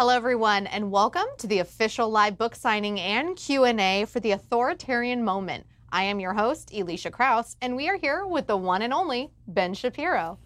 [0.00, 5.22] Hello everyone and welcome to the official live book signing and Q&A for The Authoritarian
[5.22, 5.66] Moment.
[5.92, 9.30] I am your host, Elisha Krauss, and we are here with the one and only
[9.46, 10.38] Ben Shapiro,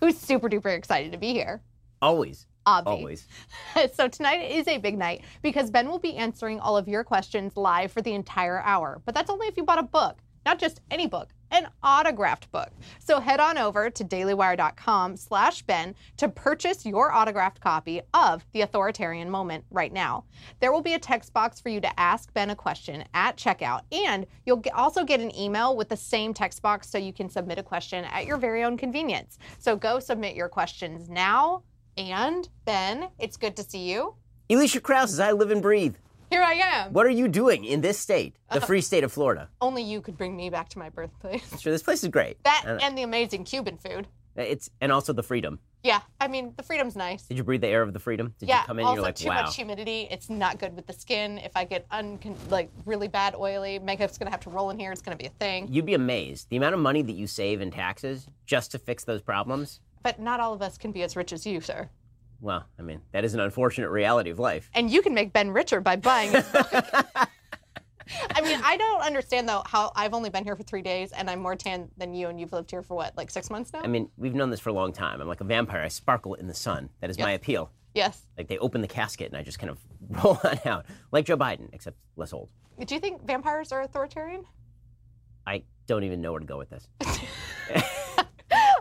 [0.00, 1.60] who's super duper excited to be here.
[2.00, 3.28] Always.
[3.76, 3.92] Always.
[3.94, 7.58] so tonight is a big night because Ben will be answering all of your questions
[7.58, 9.02] live for the entire hour.
[9.04, 10.16] But that's only if you bought a book,
[10.46, 12.70] not just any book, an autographed book.
[12.98, 18.62] So head on over to dailywire.com slash Ben to purchase your autographed copy of The
[18.62, 20.24] Authoritarian Moment right now.
[20.60, 23.82] There will be a text box for you to ask Ben a question at checkout,
[23.92, 27.58] and you'll also get an email with the same text box so you can submit
[27.58, 29.38] a question at your very own convenience.
[29.58, 31.62] So go submit your questions now.
[31.96, 34.14] And Ben, it's good to see you.
[34.50, 35.96] Elisha Krauss, I live and breathe.
[36.30, 36.92] Here I am.
[36.92, 38.66] What are you doing in this state, the uh-huh.
[38.66, 39.48] free state of Florida?
[39.60, 41.60] Only you could bring me back to my birthplace.
[41.60, 42.42] Sure, this place is great.
[42.44, 44.06] That and the amazing Cuban food.
[44.36, 45.60] it's and also the freedom.
[45.82, 47.22] Yeah, I mean the freedom's nice.
[47.22, 48.34] Did you breathe the air of the freedom?
[48.40, 48.84] Did yeah, you come in?
[48.84, 49.42] also You're like, too wow.
[49.44, 50.08] much humidity.
[50.10, 51.38] It's not good with the skin.
[51.38, 54.90] If I get uncon- like really bad oily, makeup's gonna have to roll in here.
[54.90, 55.68] It's gonna be a thing.
[55.70, 59.04] You'd be amazed the amount of money that you save in taxes just to fix
[59.04, 59.80] those problems.
[60.02, 61.88] But not all of us can be as rich as you, sir.
[62.40, 64.70] Well, I mean, that is an unfortunate reality of life.
[64.74, 66.72] And you can make Ben richer by buying his book.
[68.30, 71.28] I mean, I don't understand though how I've only been here for three days and
[71.28, 73.80] I'm more tan than you, and you've lived here for what, like six months now?
[73.82, 75.20] I mean, we've known this for a long time.
[75.20, 75.82] I'm like a vampire.
[75.82, 76.90] I sparkle in the sun.
[77.00, 77.70] That is my appeal.
[77.94, 78.24] yes.
[78.38, 79.78] Like they open the casket and I just kind of
[80.24, 82.48] roll on out, like Joe Biden, except less old.
[82.84, 84.44] Do you think vampires are authoritarian?
[85.46, 86.86] I don't even know where to go with this.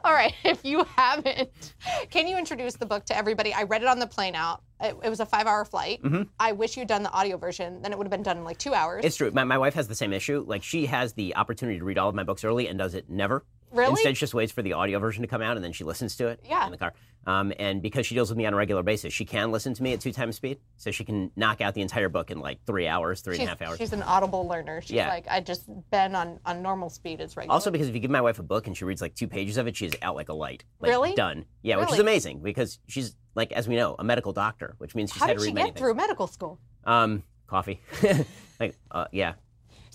[0.05, 1.73] All right, if you haven't,
[2.11, 3.51] can you introduce the book to everybody?
[3.53, 4.61] I read it on the plane out.
[4.79, 6.03] It, it was a five hour flight.
[6.03, 6.23] Mm-hmm.
[6.39, 8.59] I wish you'd done the audio version, then it would have been done in like
[8.59, 9.03] two hours.
[9.03, 9.31] It's true.
[9.31, 10.43] My, my wife has the same issue.
[10.47, 13.09] Like she has the opportunity to read all of my books early and does it
[13.09, 13.43] never.
[13.71, 13.89] Really?
[13.91, 16.15] Instead, she just waits for the audio version to come out and then she listens
[16.17, 16.65] to it Yeah.
[16.65, 16.93] in the car.
[17.27, 19.81] Um, and because she deals with me on a regular basis, she can listen to
[19.83, 22.59] me at two times speed, so she can knock out the entire book in like
[22.65, 23.77] three hours, three and a half hours.
[23.79, 24.81] she's an audible learner.
[24.81, 25.09] She's Yeah.
[25.09, 27.53] like, I just been on, on normal speed as regular.
[27.53, 29.57] Also, because if you give my wife a book and she reads like two pages
[29.57, 30.63] of it, she's out like a light.
[30.79, 31.15] Like, Really?
[31.15, 31.45] Done.
[31.63, 35.11] Yeah, which is amazing because she's like, as we know, a medical doctor, which means
[35.11, 36.59] she's how had did to read she many get through medical school?
[36.83, 37.81] Um, coffee.
[38.59, 39.33] like, uh, yeah.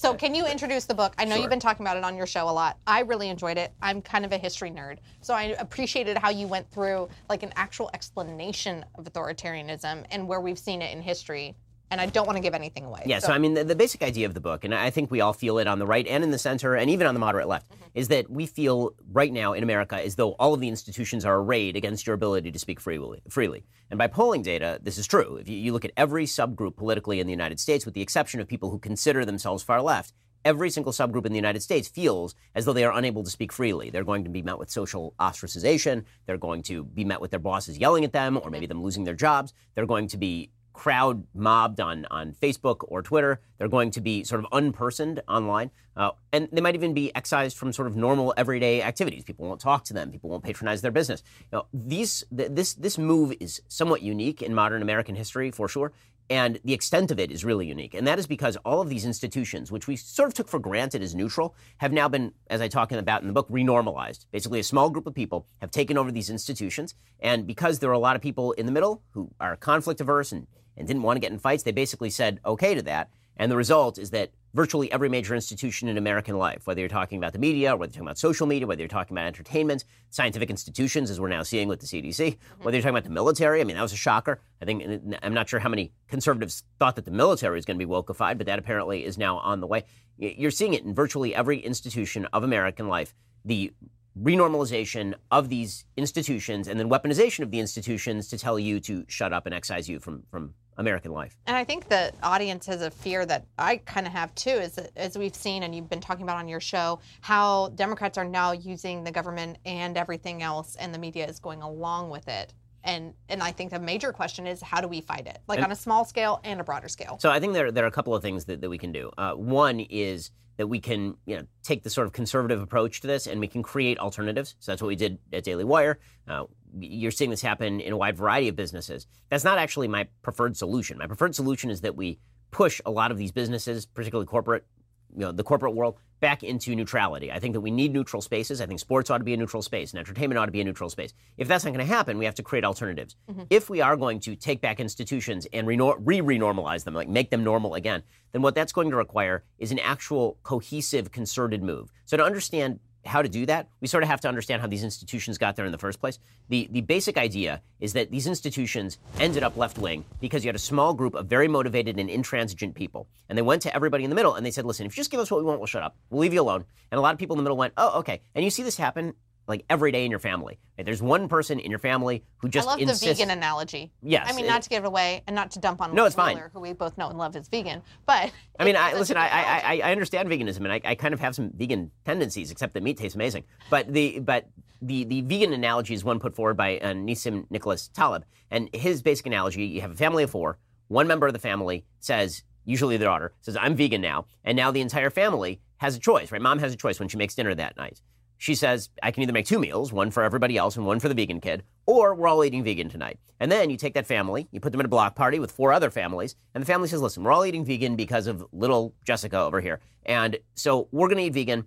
[0.00, 1.12] So, can you introduce the book?
[1.18, 1.42] I know Sure.
[1.42, 2.78] you've been talking about it on your show a lot.
[2.86, 3.74] I really enjoyed it.
[3.82, 7.52] I'm kind of a history nerd, so I appreciated how you went through like an
[7.54, 11.54] actual explanation of authoritarianism and where we've seen it in history.
[11.90, 13.02] And I don't want to give anything away.
[13.04, 15.20] Yeah, so, I mean, the, the basic idea of the book, and I think we
[15.20, 17.48] all feel it on the right and in the center, and even on the moderate
[17.48, 17.82] left, mm-hmm.
[17.94, 21.38] is that we feel right now in America as though all of the institutions are
[21.38, 23.22] arrayed against your ability to speak freely.
[23.28, 23.64] freely.
[23.90, 25.36] And by polling data, this is true.
[25.36, 28.40] If you, you look at every subgroup politically in the United States, with the exception
[28.40, 30.14] of people who consider themselves far left,
[30.44, 33.52] every single subgroup in the United States feels as though they are unable to speak
[33.52, 33.90] freely.
[33.90, 36.04] They're going to be met with social ostracization.
[36.26, 39.04] They're going to be met with their bosses yelling at them, or maybe them losing
[39.04, 39.52] their jobs.
[39.74, 43.40] They're going to be crowd mobbed on, on Facebook or Twitter.
[43.58, 45.70] They're going to be sort of unpersoned online.
[45.96, 49.24] Uh, and they might even be excised from sort of normal everyday activities.
[49.24, 50.10] People won't talk to them.
[50.10, 51.22] People won't patronize their business.
[51.52, 55.68] You know, these, th- this, this move is somewhat unique in modern American history, for
[55.68, 55.92] sure.
[56.30, 57.92] And the extent of it is really unique.
[57.92, 61.02] And that is because all of these institutions, which we sort of took for granted
[61.02, 64.26] as neutral, have now been, as I talk about in the book, renormalized.
[64.30, 66.94] Basically, a small group of people have taken over these institutions.
[67.18, 70.30] And because there are a lot of people in the middle who are conflict averse
[70.30, 70.46] and,
[70.80, 73.10] and didn't want to get in fights, they basically said okay to that.
[73.36, 77.16] And the result is that virtually every major institution in American life, whether you're talking
[77.16, 80.50] about the media, whether you're talking about social media, whether you're talking about entertainment, scientific
[80.50, 82.64] institutions, as we're now seeing with the CDC, mm-hmm.
[82.64, 84.40] whether you're talking about the military, I mean, that was a shocker.
[84.60, 84.84] I think,
[85.22, 88.36] I'm not sure how many conservatives thought that the military was going to be wokeified,
[88.36, 89.84] but that apparently is now on the way.
[90.18, 93.14] You're seeing it in virtually every institution of American life.
[93.44, 93.72] The
[94.20, 99.32] renormalization of these institutions and then weaponization of the institutions to tell you to shut
[99.32, 101.36] up and excise you from, from American life.
[101.46, 104.74] And I think the audience has a fear that I kind of have too, is
[104.76, 108.24] that, as we've seen and you've been talking about on your show, how Democrats are
[108.24, 112.54] now using the government and everything else, and the media is going along with it.
[112.84, 115.66] And and I think the major question is how do we fight it, like And-
[115.66, 117.18] on a small scale and a broader scale.
[117.20, 119.10] So I think there, there are a couple of things that, that we can do.
[119.18, 123.06] Uh, one is that we can you know, take the sort of conservative approach to
[123.06, 124.56] this and we can create alternatives.
[124.60, 125.98] So that's what we did at Daily Wire.
[126.28, 126.44] Uh,
[126.78, 129.06] you're seeing this happen in a wide variety of businesses.
[129.30, 130.98] That's not actually my preferred solution.
[130.98, 132.18] My preferred solution is that we
[132.50, 134.66] push a lot of these businesses, particularly corporate,
[135.14, 137.32] you know, the corporate world, back into neutrality.
[137.32, 138.60] I think that we need neutral spaces.
[138.60, 140.64] I think sports ought to be a neutral space and entertainment ought to be a
[140.64, 141.12] neutral space.
[141.36, 143.16] If that's not going to happen, we have to create alternatives.
[143.30, 143.42] Mm-hmm.
[143.50, 147.42] If we are going to take back institutions and re renormalize them, like make them
[147.42, 148.02] normal again,
[148.32, 151.90] then what that's going to require is an actual cohesive, concerted move.
[152.04, 154.84] So to understand how to do that, we sort of have to understand how these
[154.84, 156.18] institutions got there in the first place.
[156.48, 160.56] The, the basic idea is that these institutions ended up left wing because you had
[160.56, 163.06] a small group of very motivated and intransigent people.
[163.28, 165.10] And they went to everybody in the middle and they said, listen, if you just
[165.10, 165.96] give us what we want, we'll shut up.
[166.10, 166.64] We'll leave you alone.
[166.90, 168.20] And a lot of people in the middle went, oh, okay.
[168.34, 169.14] And you see this happen
[169.50, 170.58] like every day in your family.
[170.78, 170.84] Right?
[170.86, 173.04] There's one person in your family who just I love insists.
[173.04, 173.92] the vegan analogy.
[174.02, 176.06] Yes, I mean, it- not to give it away and not to dump on No,
[176.06, 176.38] it's fine.
[176.54, 179.16] Who we both know and love is vegan, but I mean, I, listen.
[179.18, 179.28] I.
[179.28, 182.72] I, I I understand veganism, and I, I kind of have some vegan tendencies, except
[182.74, 183.44] that meat tastes amazing.
[183.68, 184.48] But the but
[184.80, 189.02] the, the vegan analogy is one put forward by uh, Nassim Nicholas Taleb, and his
[189.02, 190.58] basic analogy: you have a family of four.
[190.88, 194.70] One member of the family says, usually the daughter says, "I'm vegan now," and now
[194.70, 196.32] the entire family has a choice.
[196.32, 196.40] Right?
[196.40, 198.00] Mom has a choice when she makes dinner that night.
[198.40, 201.10] She says, I can either make two meals, one for everybody else and one for
[201.10, 203.18] the vegan kid, or we're all eating vegan tonight.
[203.38, 205.74] And then you take that family, you put them at a block party with four
[205.74, 209.38] other families, and the family says, listen, we're all eating vegan because of little Jessica
[209.38, 209.80] over here.
[210.06, 211.66] And so we're going to eat vegan.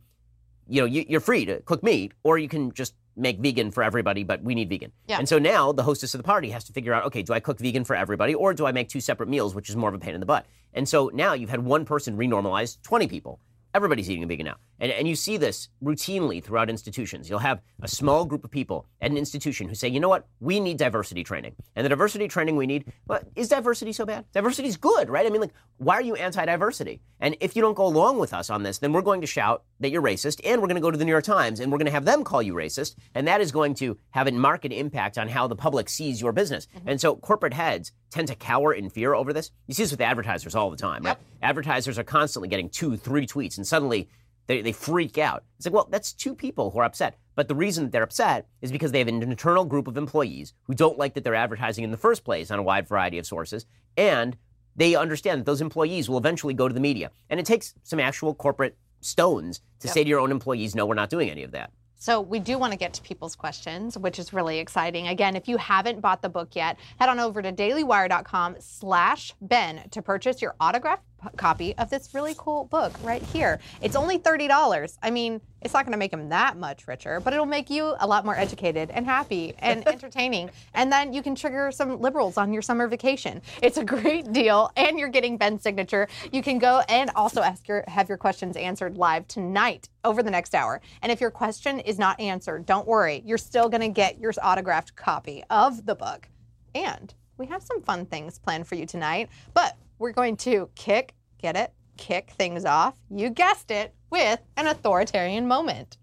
[0.68, 3.84] You know, you, you're free to cook meat, or you can just make vegan for
[3.84, 4.92] everybody, but we need vegan.
[5.06, 5.20] Yeah.
[5.20, 7.40] And so now the hostess of the party has to figure out, okay, do I
[7.40, 9.96] cook vegan for everybody, or do I make two separate meals, which is more of
[9.96, 10.48] a pain in the butt?
[10.74, 13.40] And so now you've had one person renormalize 20 people.
[13.76, 14.56] Everybody's eating vegan now.
[14.80, 17.30] And, and you see this routinely throughout institutions.
[17.30, 20.28] You'll have a small group of people at an institution who say, you know what,
[20.40, 21.56] we need diversity training.
[21.76, 24.26] And the diversity training we need, well, is diversity so bad?
[24.34, 25.26] Diversity is good, right?
[25.26, 27.02] I mean, like, why are you anti diversity?
[27.20, 29.64] And if you don't go along with us on this, then we're going to shout
[29.80, 31.78] that you're racist, and we're going to go to the New York Times, and we're
[31.78, 32.96] going to have them call you racist.
[33.16, 36.32] And that is going to have a marked impact on how the public sees your
[36.32, 36.68] business.
[36.76, 36.90] Mm-hmm.
[36.90, 39.52] And so corporate heads tend to cower in fear over this.
[39.68, 41.18] You see this with advertisers all the time, right?
[41.42, 44.10] Advertisers are constantly getting two, three tweets, and suddenly
[44.48, 45.44] they, they freak out.
[45.58, 47.18] It's like, well, that's two people who are upset.
[47.36, 50.54] But the reason that they're upset is because they have an internal group of employees
[50.64, 53.26] who don't like that they're advertising in the first place on a wide variety of
[53.26, 53.66] sources.
[53.98, 54.38] And
[54.76, 57.12] they understand that those employees will eventually go to the media.
[57.30, 60.96] And it takes some actual corporate stones to say to your own employees, no, we're
[60.96, 61.72] not doing any of that.
[62.04, 65.08] So we do want to get to people's questions, which is really exciting.
[65.08, 69.88] Again, if you haven't bought the book yet, head on over to dailywire.com slash Ben
[69.92, 71.04] to purchase your autographed
[71.38, 73.60] copy of this really cool book right here.
[73.82, 74.98] It's only $30.
[75.02, 77.96] I mean, it's not going to make him that much richer, but it'll make you
[78.00, 80.50] a lot more educated and happy and entertaining.
[80.74, 83.42] And then you can trigger some liberals on your summer vacation.
[83.62, 86.08] It's a great deal, and you're getting Ben's signature.
[86.32, 90.32] You can go and also ask your have your questions answered live tonight over the
[90.32, 90.82] next hour.
[91.02, 93.24] And if your question is not answered, don't worry.
[93.26, 96.28] You're still going to get your autographed copy of the book.
[96.76, 101.16] And we have some fun things planned for you tonight, but we're going to kick,
[101.42, 102.94] get it, kick things off.
[103.10, 105.98] You guessed it, with an authoritarian moment.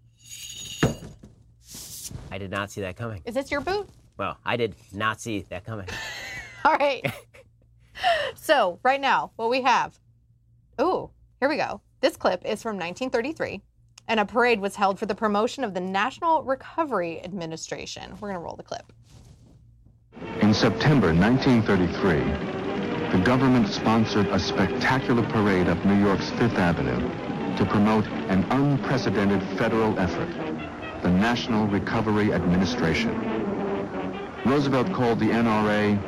[2.33, 3.21] I did not see that coming.
[3.27, 3.87] Is this your boot?
[4.17, 5.87] Well, I did not see that coming.
[6.65, 7.13] All right.
[8.35, 10.01] so, right now, what we have.
[10.81, 11.83] Ooh, here we go.
[12.01, 13.61] This clip is from 1933,
[14.09, 18.13] and a parade was held for the promotion of the National Recovery Administration.
[18.19, 18.95] We're going to roll the clip.
[20.41, 22.60] In September 1933,
[23.11, 27.01] the government sponsored a spectacular parade up New York's Fifth Avenue
[27.57, 30.29] to promote an unprecedented federal effort,
[31.03, 33.13] the National Recovery Administration.
[34.47, 35.99] Roosevelt called the NRA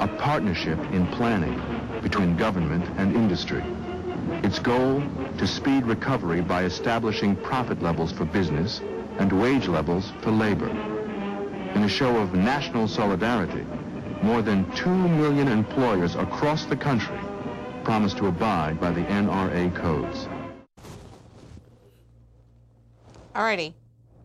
[0.00, 1.62] a partnership in planning
[2.02, 3.62] between government and industry.
[4.42, 5.00] Its goal,
[5.38, 8.80] to speed recovery by establishing profit levels for business
[9.18, 10.68] and wage levels for labor.
[11.76, 13.64] In a show of national solidarity,
[14.22, 17.18] more than 2 million employers across the country
[17.84, 20.28] promised to abide by the NRA codes.
[23.34, 23.74] Alrighty.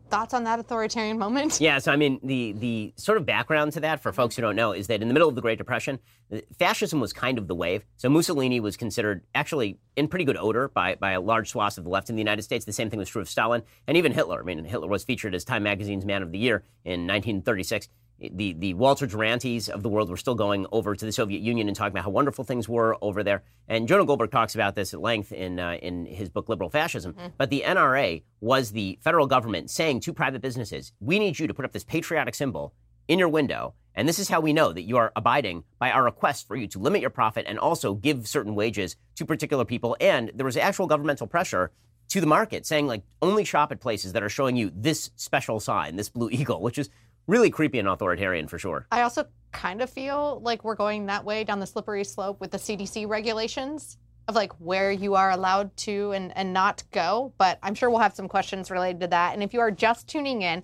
[0.10, 1.60] Thoughts on that authoritarian moment?
[1.60, 4.56] Yeah, so I mean, the the sort of background to that for folks who don't
[4.56, 6.00] know is that in the middle of the Great Depression,
[6.32, 7.84] uh, fascism was kind of the wave.
[7.98, 11.84] So Mussolini was considered actually in pretty good odor by by a large swath of
[11.84, 12.64] the left in the United States.
[12.64, 14.40] The same thing was true of Stalin and even Hitler.
[14.40, 17.90] I mean, Hitler was featured as Time Magazine's Man of the Year in 1936.
[18.20, 21.68] The the Walter Durantys of the world were still going over to the Soviet Union
[21.68, 23.44] and talking about how wonderful things were over there.
[23.68, 27.16] And Jonah Goldberg talks about this at length in uh, in his book Liberal Fascism.
[27.38, 31.54] But the NRA was the federal government saying to private businesses, "We need you to
[31.54, 32.74] put up this patriotic symbol
[33.08, 36.04] in your window." And this is how we know that you are abiding by our
[36.04, 39.98] request for you to limit your profit and also give certain wages to particular people.
[40.00, 41.72] And there was actual governmental pressure
[42.10, 45.60] to the market saying, like, only shop at places that are showing you this special
[45.60, 46.90] sign, this blue eagle, which is
[47.28, 48.88] really creepy and authoritarian for sure.
[48.92, 52.52] I also kind of feel like we're going that way down the slippery slope with
[52.52, 57.34] the CDC regulations of like where you are allowed to and, and not go.
[57.38, 59.34] But I'm sure we'll have some questions related to that.
[59.34, 60.64] And if you are just tuning in,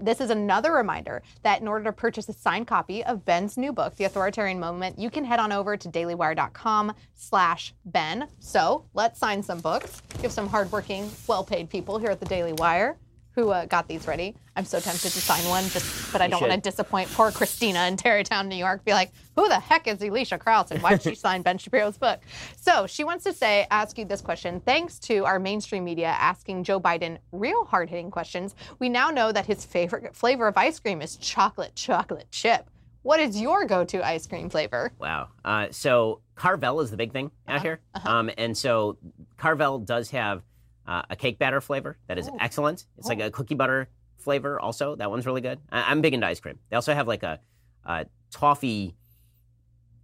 [0.00, 3.72] this is another reminder that in order to purchase a signed copy of Ben's new
[3.72, 8.26] book, The Authoritarian Moment, you can head on over to dailywire.com slash Ben.
[8.40, 10.00] So let's sign some books.
[10.22, 12.96] Give some hardworking, well-paid people here at the Daily Wire.
[13.34, 14.34] Who uh, got these ready.
[14.56, 17.86] I'm so tempted to sign one, just but I don't want to disappoint poor Christina
[17.86, 18.84] in Tarrytown, New York.
[18.84, 21.98] Be like, who the heck is Elisha Krauss and why did she sign Ben Shapiro's
[21.98, 22.20] book?
[22.56, 24.60] So she wants to say, ask you this question.
[24.60, 29.32] Thanks to our mainstream media asking Joe Biden real hard hitting questions, we now know
[29.32, 32.70] that his favorite flavor of ice cream is chocolate chocolate chip.
[33.02, 34.90] What is your go-to ice cream flavor?
[34.98, 35.28] Wow.
[35.44, 38.96] Uh, so Carvel is the big thing out here, um, and so
[39.36, 40.42] Carvel does have
[40.86, 42.86] uh, a cake batter flavor that is excellent.
[42.98, 43.88] It's like a cookie butter
[44.18, 44.60] flavor.
[44.60, 45.58] Also, that one's really good.
[45.70, 46.58] I- I'm big into ice cream.
[46.70, 47.40] They also have like a,
[47.84, 48.94] a toffee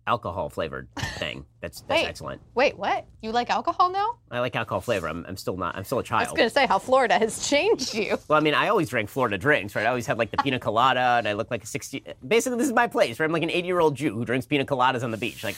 [0.06, 1.44] alcohol flavored thing.
[1.60, 2.08] That's that's Wait.
[2.08, 2.40] excellent.
[2.54, 3.06] Wait, what?
[3.22, 4.18] You like alcohol now?
[4.30, 5.08] I like alcohol flavor.
[5.08, 5.76] I'm, I'm still not.
[5.76, 8.18] I'm still a I was going to say how Florida has changed you.
[8.28, 9.84] Well, I mean, I always drank Florida drinks, right?
[9.86, 12.04] I always had like the pina colada, and I look like a 60.
[12.26, 13.26] Basically, this is my place, right?
[13.26, 15.44] I'm like an 80 year old Jew who drinks pina coladas on the beach.
[15.44, 15.56] Like,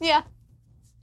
[0.00, 0.22] Yeah.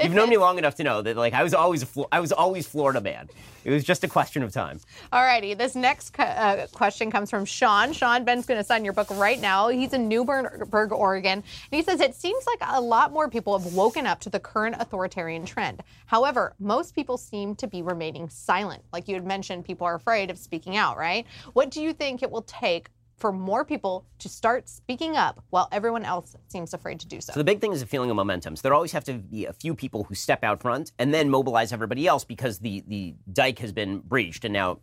[0.04, 2.20] You've known me long enough to know that, like, I was always a Flo- I
[2.20, 3.30] was always Florida man.
[3.64, 4.80] It was just a question of time.
[5.14, 7.94] Alrighty, this next uh, question comes from Sean.
[7.94, 9.68] Sean, Ben's going to sign your book right now.
[9.68, 11.32] He's in Newberg, Oregon.
[11.34, 14.40] And he says, It seems like a lot more people have woken up to the
[14.40, 15.84] current authoritarian trend.
[16.08, 18.84] However, most people seem to be remaining silent.
[18.92, 21.26] Like you had mentioned, people are afraid of speaking out, right?
[21.54, 22.90] What do you think it will take
[23.22, 27.34] for more people to start speaking up while everyone else seems afraid to do so?
[27.34, 28.56] So the big thing is a feeling of momentum.
[28.56, 31.30] So there always have to be a few people who step out front and then
[31.30, 34.80] mobilize everybody else because the the dike has been breached and now.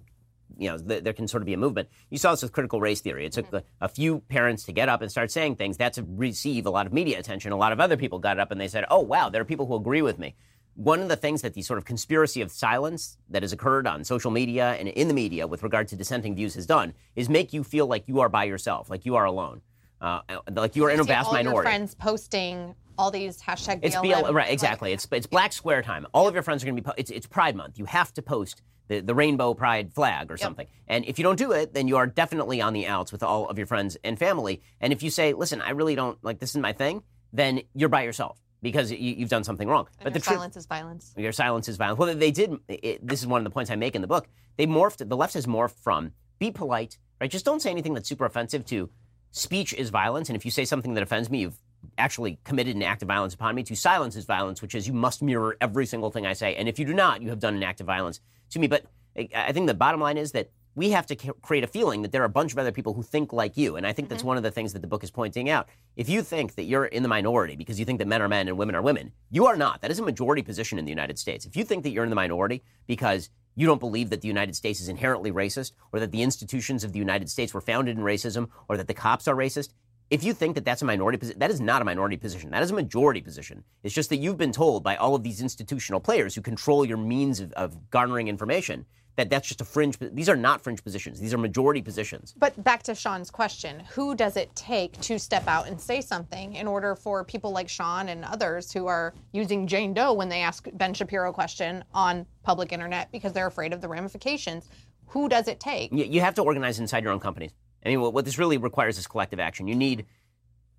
[0.57, 1.88] You know, th- there can sort of be a movement.
[2.09, 3.26] You saw this with critical race theory.
[3.26, 3.83] It took mm-hmm.
[3.83, 5.76] a, a few parents to get up and start saying things.
[5.76, 7.52] That to receive a lot of media attention.
[7.52, 9.66] A lot of other people got up and they said, "Oh, wow, there are people
[9.66, 10.35] who agree with me."
[10.78, 14.04] One of the things that the sort of conspiracy of silence that has occurred on
[14.04, 17.52] social media and in the media with regard to dissenting views has done is make
[17.52, 19.61] you feel like you are by yourself, like you are alone,
[20.00, 20.20] uh,
[20.52, 21.66] like you are in a vast all your minority.
[21.68, 24.92] friends posting all these hashtag It's BLM, BL, right, exactly.
[24.92, 26.06] It's it's Black Square time.
[26.14, 26.87] All of your friends are going to be.
[26.87, 27.76] Po- it's it's Pride Month.
[27.76, 30.68] You have to post the, the rainbow pride flag or something.
[30.87, 33.49] And if you don't do it, then you are definitely on the outs with all
[33.49, 34.62] of your friends and family.
[34.80, 37.88] And if you say, "Listen, I really don't like this is my thing," then you're
[37.88, 39.88] by yourself because you, you've done something wrong.
[40.00, 41.14] And your truth- silence is violence.
[41.16, 41.98] your silence is violence.
[41.98, 42.58] Well, they did.
[42.68, 44.28] It, this is one of the points I make in the book.
[44.56, 45.08] They morphed.
[45.08, 47.30] The left has morphed from be polite, right?
[47.30, 48.64] Just don't say anything that's super offensive.
[48.66, 48.90] To
[49.30, 51.60] speech is violence, and if you say something that offends me, you've
[51.96, 53.62] actually committed an act of violence upon me.
[53.64, 56.68] To silence is violence, which is you must mirror every single thing I say, and
[56.68, 58.66] if you do not, you have done an act of violence to me.
[58.66, 58.84] But
[59.16, 62.12] I, I think the bottom line is that we have to create a feeling that
[62.12, 63.75] there are a bunch of other people who think like you.
[63.75, 64.28] And I think that's mm-hmm.
[64.28, 65.68] one of the things that the book is pointing out.
[65.97, 68.47] If you think that you're in the minority because you think that men are men
[68.47, 69.82] and women are women, you are not.
[69.82, 71.44] That is a majority position in the United States.
[71.44, 74.54] If you think that you're in the minority because you don't believe that the United
[74.54, 78.04] States is inherently racist or that the institutions of the United States were founded in
[78.04, 79.70] racism or that the cops are racist,
[80.11, 82.50] if you think that that's a minority position, that is not a minority position.
[82.50, 83.64] That is a majority position.
[83.82, 86.97] It's just that you've been told by all of these institutional players who control your
[86.97, 88.87] means of, of garnering information
[89.18, 89.98] that that's just a fringe.
[89.98, 91.18] These are not fringe positions.
[91.18, 92.34] These are majority positions.
[92.38, 96.54] But back to Sean's question, who does it take to step out and say something
[96.54, 100.40] in order for people like Sean and others who are using Jane Doe when they
[100.40, 104.68] ask Ben Shapiro a question on public internet because they're afraid of the ramifications?
[105.08, 105.90] Who does it take?
[105.92, 107.50] You, have to organize inside your own companies.
[107.84, 109.66] I mean, what this really requires is collective action.
[109.66, 110.06] You need,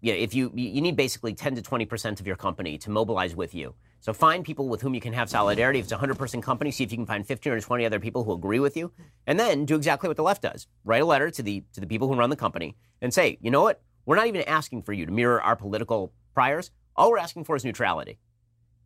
[0.01, 3.35] yeah, if you you need basically 10 to 20 percent of your company to mobilize
[3.35, 3.75] with you.
[4.01, 5.79] So find people with whom you can have solidarity.
[5.79, 7.99] If it's a 100 person company, see if you can find 15 or 20 other
[7.99, 8.93] people who agree with you,
[9.27, 11.87] and then do exactly what the left does: write a letter to the to the
[11.87, 14.93] people who run the company and say, you know what, we're not even asking for
[14.93, 16.71] you to mirror our political priors.
[16.95, 18.19] All we're asking for is neutrality.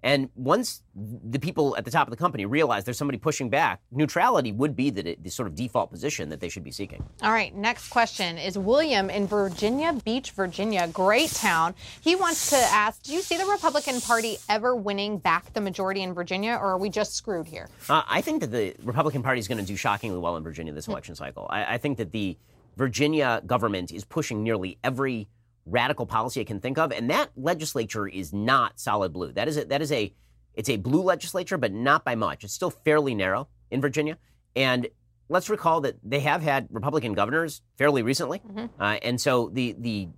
[0.04, 3.82] And once the people at the top of the company realize there's somebody pushing back,
[3.90, 7.04] neutrality would be the, the sort of default position that they should be seeking.
[7.22, 11.74] All right, next question is William in Virginia Beach, Virginia, great town.
[12.02, 16.02] He wants to ask Do you see the Republican Party ever winning back the majority
[16.02, 17.70] in Virginia, or are we just screwed here?
[17.90, 20.74] Uh, I think that the Republican Party is going to do shockingly well in Virginia
[20.74, 21.48] this election cycle.
[21.50, 22.38] I, I think that the
[22.76, 25.28] Virginia government is pushing nearly every
[25.66, 29.32] radical policy it can think of, and that legislature is not solid blue.
[29.32, 30.14] That is a, that is a
[30.54, 32.44] it's a blue legislature, but not by much.
[32.44, 34.18] It's still fairly narrow in Virginia,
[34.56, 34.88] and
[35.30, 38.42] let's recall that they have had Republican governors fairly recently,
[38.80, 40.10] uh, and so the the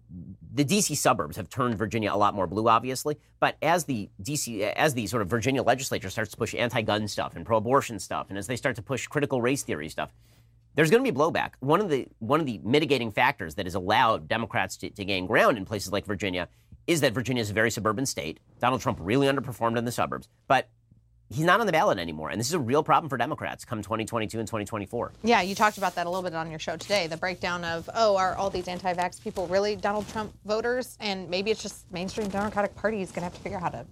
[0.54, 3.18] the DC suburbs have turned Virginia a lot more blue, obviously.
[3.42, 7.36] But as the DC, as the sort of Virginia legislature starts to push anti-gun stuff
[7.36, 10.14] and pro-abortion stuff, and as they start to push critical race theory stuff,
[10.76, 11.52] there's going to be blowback.
[11.60, 15.26] One of the one of the mitigating factors that has allowed Democrats to, to gain
[15.26, 16.48] ground in places like Virginia
[16.88, 18.40] is that Virginia is a very suburban state.
[18.60, 20.70] Donald Trump really underperformed in the suburbs, but
[21.30, 22.30] he's not on the ballot anymore.
[22.30, 25.12] And this is a real problem for Democrats come 2022 and 2024.
[25.24, 27.08] Yeah, you talked about that a little bit on your show today.
[27.08, 30.98] The breakdown of, oh, are all these anti vax people really Donald Trump voters?
[31.00, 33.70] And maybe it's just mainstream Democratic Party is going to have to figure out how
[33.70, 33.86] to.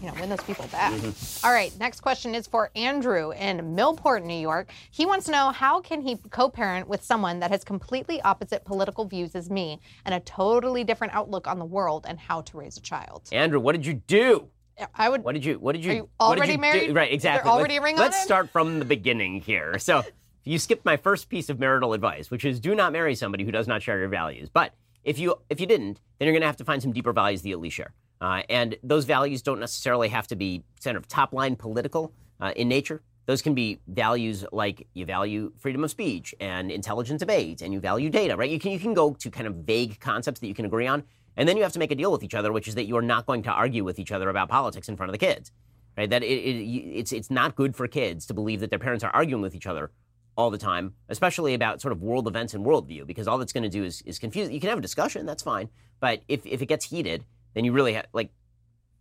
[0.00, 0.94] You know, win those people back.
[0.94, 1.46] Mm-hmm.
[1.46, 4.70] All right, next question is for Andrew in Millport, New York.
[4.90, 9.04] He wants to know how can he co-parent with someone that has completely opposite political
[9.04, 12.78] views as me and a totally different outlook on the world and how to raise
[12.78, 13.28] a child.
[13.30, 14.48] Andrew, what did you do?
[14.94, 15.58] I would What did you?
[15.58, 15.90] What did you?
[15.90, 16.60] Are you already you do?
[16.60, 16.94] married?
[16.94, 17.50] Right, Is there exactly.
[17.50, 18.24] already let's, ring on Let's it?
[18.24, 19.78] start from the beginning here.
[19.78, 20.02] So
[20.44, 23.52] you skipped my first piece of marital advice, which is do not marry somebody who
[23.52, 24.48] does not share your values.
[24.48, 27.12] But if you if you didn't, then you're going to have to find some deeper
[27.12, 27.92] values that you at least share.
[28.20, 32.52] Uh, and those values don't necessarily have to be kind of top line political uh,
[32.54, 33.02] in nature.
[33.26, 37.78] Those can be values like you value freedom of speech and intelligent debate, and you
[37.80, 38.50] value data, right?
[38.50, 41.04] You can you can go to kind of vague concepts that you can agree on,
[41.40, 42.98] and then you have to make a deal with each other, which is that you
[42.98, 45.52] are not going to argue with each other about politics in front of the kids,
[45.96, 46.10] right?
[46.10, 46.64] That it, it,
[46.98, 49.66] it's it's not good for kids to believe that their parents are arguing with each
[49.66, 49.90] other
[50.36, 53.62] all the time, especially about sort of world events and worldview, because all that's going
[53.62, 54.50] to do is, is confuse.
[54.50, 57.72] You can have a discussion, that's fine, but if if it gets heated, then you
[57.72, 58.30] really have like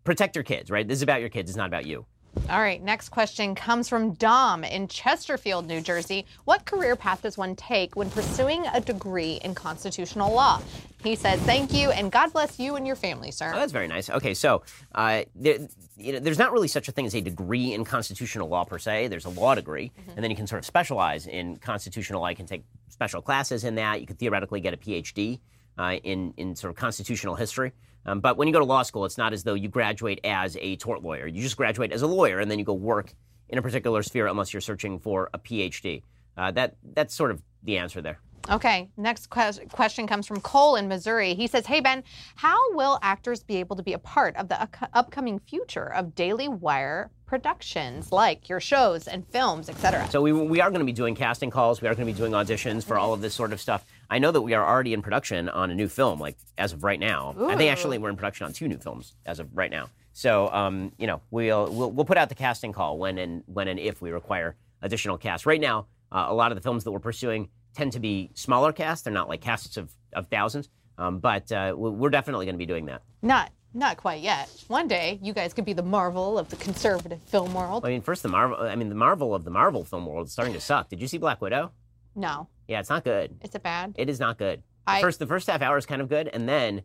[0.05, 0.88] protect your kids, right?
[0.88, 2.05] This is about your kids, it's not about you.
[2.48, 6.25] All right, next question comes from Dom in Chesterfield, New Jersey.
[6.46, 10.62] What career path does one take when pursuing a degree in constitutional law?
[11.03, 13.51] He says, Thank you, and God bless you and your family, sir.
[13.53, 14.10] Oh, that's very nice.
[14.10, 14.63] Okay, so
[14.96, 15.60] uh, there,
[15.96, 18.79] you know, there's not really such a thing as a degree in constitutional law per
[18.79, 19.08] se.
[19.08, 22.29] There's a law degree, and then you can sort of specialize in constitutional law.
[22.29, 24.01] You can take special classes in that.
[24.01, 25.39] You could theoretically get a PhD
[25.77, 27.74] uh, in in sort of constitutional history.
[28.06, 30.58] Um, but when you go to law school, it's not as though you graduate as
[30.62, 31.27] a tort lawyer.
[31.27, 33.13] You just graduate as a lawyer, and then you go work
[33.50, 36.03] in a particular sphere, unless you're searching for a PhD.
[36.38, 38.20] Uh, that that's sort of the answer there.
[38.50, 41.36] Okay, next que- question comes from Cole in Missouri.
[41.36, 42.03] He says, Hey, Ben,
[42.36, 46.15] how will actors be able to be a part of the up- upcoming future of
[46.15, 50.08] Daily Wire productions, like your shows and films, etc.?
[50.10, 51.82] So we, we are going to be doing casting calls.
[51.82, 53.86] We are going to be doing auditions for all of this sort of stuff.
[54.10, 56.84] I know that we are already in production on a new film, like as of
[56.84, 57.36] right now.
[57.39, 59.89] I think actually we're in production on two new films as of right now.
[60.13, 63.68] So um, you know we'll, we'll we'll put out the casting call when and when
[63.68, 65.46] and if we require additional cast.
[65.46, 68.74] Right now, uh, a lot of the films that we're pursuing tend to be smaller
[68.74, 69.04] casts.
[69.04, 70.70] They're not like casts of of thousands.
[70.98, 73.04] Um, but uh, we- we're definitely going to be doing that.
[73.22, 74.50] Not, not quite yet.
[74.68, 77.86] One day, you guys could be the Marvel of the conservative film world.
[77.86, 78.58] I mean, first the Marvel.
[78.60, 80.89] I mean, the Marvel of the Marvel film world is starting to suck.
[80.89, 81.72] Did you see Black Widow?
[82.15, 83.38] No, Yeah, it's not good.
[83.43, 83.95] is it bad?
[83.97, 84.63] It is not good.
[84.88, 86.84] The first the first half hour is kind of good, and then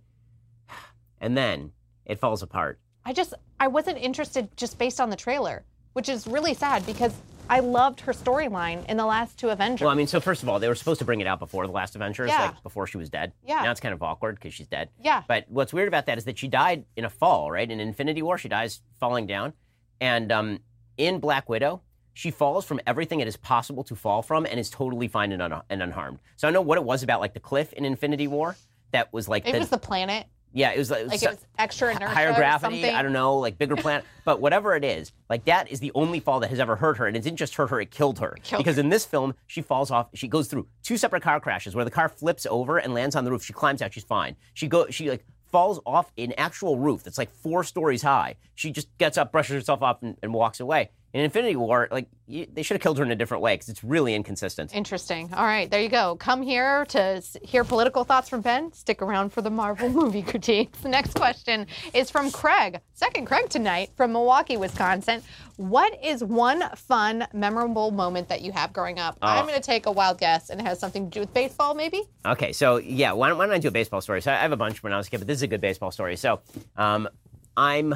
[1.21, 1.73] and then
[2.05, 2.81] it falls apart.
[3.05, 7.15] I just I wasn't interested just based on the trailer, which is really sad because
[7.49, 9.83] I loved her storyline in the last two Avengers.
[9.85, 11.67] Well, I mean, so first of all, they were supposed to bring it out before
[11.67, 12.47] the last Avengers, Yeah.
[12.47, 13.33] like before she was dead.
[13.47, 13.63] Yeah.
[13.63, 14.89] Now it's kind of awkward because she's dead.
[15.03, 15.23] Yeah.
[15.29, 17.71] But what's weird about that is that she died in a fall, right?
[17.71, 19.53] In Infinity War, she dies falling down,
[20.01, 20.61] and um,
[20.97, 21.83] in Black Widow,
[22.15, 25.43] she falls from everything it is possible to fall from, and is totally fine and,
[25.43, 26.21] un- and unharmed.
[26.37, 28.57] So I know what it was about, like the cliff in Infinity War,
[28.93, 31.45] that was like it the was the planet, yeah, it was like, like it was
[31.59, 32.89] extra inertia higher gravity.
[32.89, 36.21] I don't know, like bigger planet, but whatever it is, like that is the only
[36.21, 38.37] fall that has ever hurt her, and it didn't just hurt her; it killed her.
[38.45, 40.09] Killed because in this film, she falls off.
[40.15, 43.25] She goes through two separate car crashes where the car flips over and lands on
[43.25, 43.45] the roof.
[43.45, 43.93] She climbs out.
[43.93, 44.37] She's fine.
[44.55, 44.87] She go.
[44.91, 48.37] She like falls off an actual roof that's like four stories high.
[48.55, 50.91] She just gets up, brushes herself off, and, and walks away.
[51.15, 53.69] In Infinity War, like you, they should have killed her in a different way because
[53.69, 54.75] it's really inconsistent.
[54.75, 55.33] Interesting.
[55.33, 56.17] All right, there you go.
[56.17, 58.73] Come here to hear political thoughts from Ben.
[58.73, 60.81] Stick around for the Marvel movie critiques.
[60.81, 65.23] The next question is from Craig, second Craig tonight from Milwaukee, Wisconsin.
[65.55, 69.17] What is one fun, memorable moment that you have growing up?
[69.23, 71.77] I'm going to take a wild guess, and it has something to do with baseball,
[71.77, 72.03] maybe.
[72.27, 74.21] Okay, so yeah, why don't, why don't I do a baseball story?
[74.21, 75.61] So I have a bunch when I was a kid, but this is a good
[75.61, 76.17] baseball story.
[76.17, 76.41] So
[76.77, 77.09] um,
[77.57, 77.95] I'm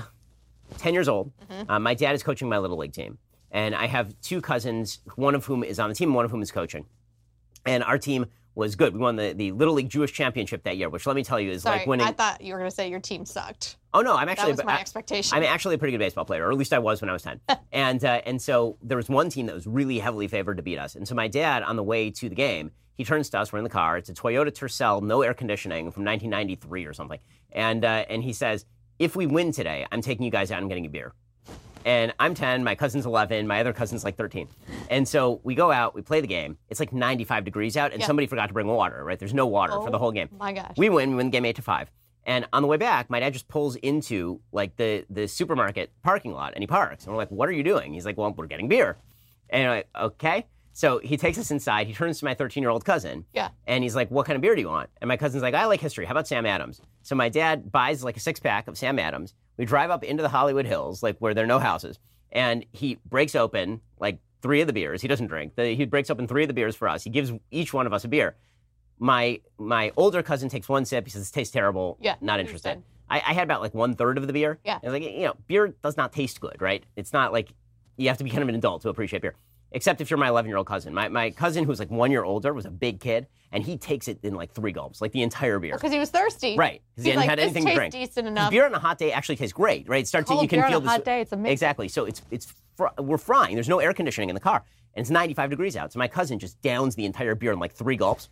[0.76, 1.32] 10 years old.
[1.68, 3.18] Uh, my dad is coaching my little league team,
[3.50, 6.42] and I have two cousins, one of whom is on the team, one of whom
[6.42, 6.84] is coaching.
[7.66, 8.92] And our team was good.
[8.92, 11.50] We won the, the Little League Jewish Championship that year, which let me tell you
[11.52, 12.06] is Sorry, like winning.
[12.06, 13.76] I thought you were going to say your team sucked.
[13.94, 15.36] Oh no, I'm That actually was my I- expectation.
[15.36, 17.22] I'm actually a pretty good baseball player, or at least I was when I was
[17.22, 17.40] 10.
[17.72, 20.78] and uh, and so there was one team that was really heavily favored to beat
[20.78, 20.94] us.
[20.96, 23.52] And so my dad, on the way to the game, he turns to us.
[23.52, 23.96] We're in the car.
[23.96, 27.20] It's a Toyota Tercel, no air conditioning, from 1993 or something.
[27.52, 28.64] And uh, and he says,
[28.98, 31.12] "If we win today, I'm taking you guys out and getting a beer."
[31.84, 34.48] And I'm 10, my cousin's 11, my other cousin's like 13.
[34.90, 36.58] And so we go out, we play the game.
[36.68, 38.06] It's like 95 degrees out, and Yeah.
[38.06, 39.18] somebody forgot to bring water, right?
[39.18, 40.28] There's no water for the Oh, whole game.
[40.34, 40.74] Oh my gosh.
[40.76, 41.90] We win, we win the game 8 to 5.
[42.24, 46.32] And on the way back, my dad just pulls into like the the supermarket parking
[46.32, 47.04] lot and he parks.
[47.04, 48.98] And we're like, "What are you doing?" He's like, "Well, we're getting beer."
[49.48, 50.44] And I'm like, "Okay."
[50.78, 51.88] So he takes us inside.
[51.88, 53.24] He turns to my 13 year old cousin.
[53.32, 53.48] Yeah.
[53.66, 54.90] And he's like, What kind of beer do you want?
[55.00, 56.04] And my cousin's like, I like history.
[56.04, 56.80] How about Sam Adams?
[57.02, 59.34] So my dad buys like a six pack of Sam Adams.
[59.56, 61.98] We drive up into the Hollywood Hills, like where there are no houses.
[62.30, 65.02] and he breaks open like three of the beers.
[65.02, 65.56] He doesn't drink.
[65.56, 67.02] The, he breaks open three of the beers for us.
[67.02, 68.36] He gives each one of us a beer.
[69.00, 71.06] My my older cousin takes one sip.
[71.06, 71.98] He says, This tastes terrible.
[72.00, 74.60] Yeah, not interested." I, I had about like one third of the beer.
[74.64, 74.78] Yeah.
[74.80, 76.84] And like you know, beer does not taste good, right?
[76.94, 77.52] It's not like
[77.96, 79.34] you have to be kind of an adult to appreciate beer.
[79.70, 80.94] Except if you're my 11 year old cousin.
[80.94, 84.08] My my cousin who's like one year older was a big kid, and he takes
[84.08, 85.74] it in like three gulps, like the entire beer.
[85.74, 86.56] Because he was thirsty.
[86.56, 86.80] Right.
[86.96, 87.92] 'cause he hadn't like, had anything to drink.
[87.92, 88.50] decent enough.
[88.50, 90.02] Beer on a hot day actually tastes great, right?
[90.02, 91.52] It starts to you can beer on feel a this- hot day, it's amazing.
[91.52, 91.88] Exactly.
[91.88, 93.54] So it's it's fr- we're frying.
[93.56, 95.92] There's no air conditioning in the car, and it's 95 degrees out.
[95.92, 98.30] So my cousin just downs the entire beer in like three gulps,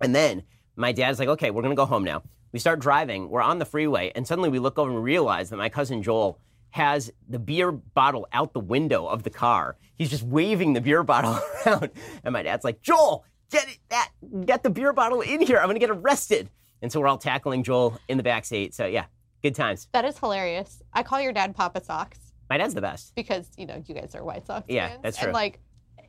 [0.00, 0.44] and then
[0.76, 2.22] my dad's like, "Okay, we're gonna go home now."
[2.52, 3.28] We start driving.
[3.28, 6.38] We're on the freeway, and suddenly we look over and realize that my cousin Joel
[6.74, 9.76] has the beer bottle out the window of the car.
[9.94, 11.90] He's just waving the beer bottle around,
[12.24, 14.10] and my dad's like, "Joel, get it, that,
[14.44, 15.58] get the beer bottle in here.
[15.58, 16.50] I'm gonna get arrested."
[16.82, 18.74] And so we're all tackling Joel in the back seat.
[18.74, 19.04] So yeah,
[19.40, 19.88] good times.
[19.92, 20.82] That is hilarious.
[20.92, 22.18] I call your dad Papa Sox
[22.50, 23.14] My dad's the best.
[23.14, 25.00] because you know you guys are White Sox Yeah, fans.
[25.04, 25.60] that's And like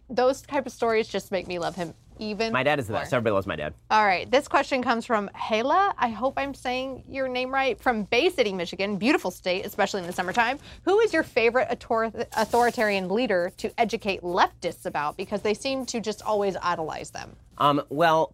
[0.09, 2.53] those type of stories just make me love him even.
[2.53, 3.13] My dad is the best.
[3.13, 3.73] Everybody loves my dad.
[3.91, 5.93] All right, this question comes from Hala.
[5.97, 7.79] I hope I'm saying your name right.
[7.79, 10.59] From Bay City, Michigan, beautiful state, especially in the summertime.
[10.83, 15.17] Who is your favorite author- authoritarian leader to educate leftists about?
[15.17, 17.35] Because they seem to just always idolize them.
[17.57, 18.33] Um, well,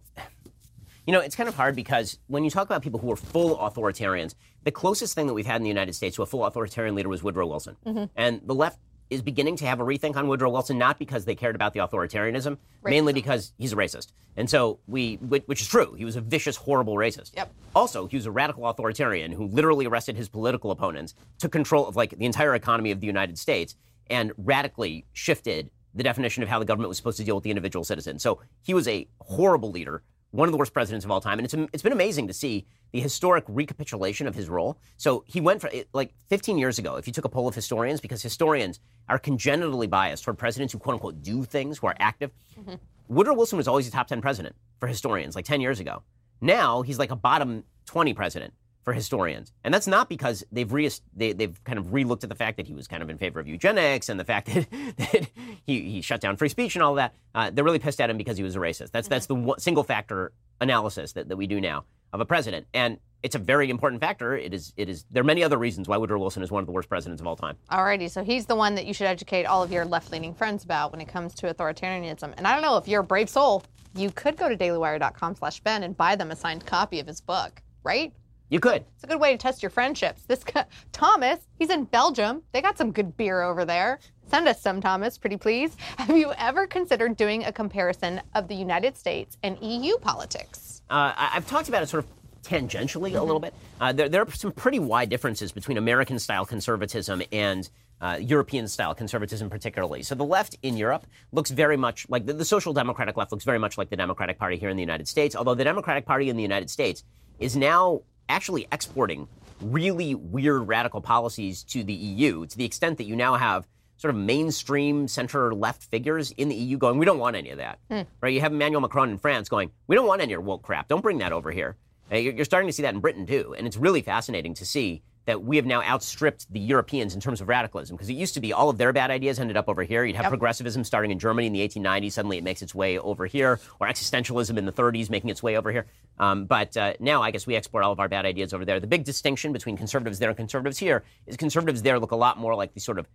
[1.06, 3.56] you know, it's kind of hard because when you talk about people who are full
[3.58, 6.94] authoritarians, the closest thing that we've had in the United States to a full authoritarian
[6.94, 7.76] leader was Woodrow Wilson.
[8.14, 8.78] And the left
[9.12, 11.80] is beginning to have a rethink on Woodrow Wilson, not because they cared about the
[11.80, 14.08] authoritarianism, mainly because he's a racist.
[14.36, 17.36] And so we, which is true, he was a vicious, horrible racist.
[17.36, 17.52] Yep.
[17.74, 21.94] Also, he was a radical authoritarian who literally arrested his political opponents, took control of
[21.94, 23.76] like the entire economy of the United States,
[24.08, 27.50] and radically shifted the definition of how the government was supposed to deal with the
[27.50, 28.18] individual citizen.
[28.18, 31.44] So he was a horrible leader, one of the worst presidents of all time, and
[31.44, 34.78] it's it's been amazing to see the historic recapitulation of his role.
[34.96, 36.96] So he went for like 15 years ago.
[36.96, 40.78] If you took a poll of historians, because historians are congenitally biased toward presidents who
[40.78, 42.32] quote unquote do things, who are active.
[42.58, 42.74] Mm-hmm.
[43.08, 46.02] Woodrow Wilson was always a top 10 president for historians, like 10 years ago.
[46.40, 49.52] Now he's like a bottom 20 president for historians.
[49.64, 52.66] And that's not because they've re- they, they've kind of relooked at the fact that
[52.66, 55.30] he was kind of in favor of eugenics and the fact that, that
[55.64, 57.14] he, he shut down free speech and all that.
[57.34, 58.90] Uh, they're really pissed at him because he was a racist.
[58.90, 62.66] That's, that's the one, single factor analysis that, that we do now of a president.
[62.74, 64.36] And it's a very important factor.
[64.36, 66.66] It is, it is, there are many other reasons why Woodrow Wilson is one of
[66.66, 67.56] the worst presidents of all time.
[67.70, 70.90] Alrighty, so he's the one that you should educate all of your left-leaning friends about
[70.90, 72.34] when it comes to authoritarianism.
[72.36, 73.62] And I don't know if you're a brave soul,
[73.94, 78.12] you could go to dailywire.com/ben and buy them a signed copy of his book, right?
[78.52, 78.84] You could.
[78.96, 80.24] It's a good way to test your friendships.
[80.24, 82.42] This guy, Thomas, he's in Belgium.
[82.52, 83.98] They got some good beer over there.
[84.28, 85.74] Send us some, Thomas, pretty please.
[85.96, 90.82] Have you ever considered doing a comparison of the United States and EU politics?
[90.90, 92.10] Uh, I- I've talked about it sort of
[92.42, 93.54] tangentially a little bit.
[93.80, 97.70] Uh, there, there are some pretty wide differences between American style conservatism and
[98.02, 100.02] uh, European style conservatism, particularly.
[100.02, 103.44] So the left in Europe looks very much like the, the social democratic left looks
[103.44, 106.28] very much like the Democratic Party here in the United States, although the Democratic Party
[106.28, 107.02] in the United States
[107.38, 109.28] is now actually exporting
[109.60, 114.12] really weird radical policies to the EU to the extent that you now have sort
[114.12, 117.78] of mainstream center left figures in the EU going, we don't want any of that.
[117.88, 118.00] Hmm.
[118.20, 118.34] Right?
[118.34, 120.88] You have Emmanuel Macron in France going, we don't want any of your woke crap.
[120.88, 121.76] Don't bring that over here.
[122.10, 123.54] You're starting to see that in Britain too.
[123.56, 127.40] And it's really fascinating to see that we have now outstripped the Europeans in terms
[127.40, 127.96] of radicalism.
[127.96, 130.04] Because it used to be all of their bad ideas ended up over here.
[130.04, 132.12] You'd have progressivism starting in Germany in the 1890s.
[132.12, 133.60] Suddenly it makes its way over here.
[133.80, 135.86] Or existentialism in the 30s making its way over here.
[136.18, 138.80] Um, but uh, now I guess we export all of our bad ideas over there.
[138.80, 142.38] The big distinction between conservatives there and conservatives here is conservatives there look a lot
[142.38, 143.06] more like the sort of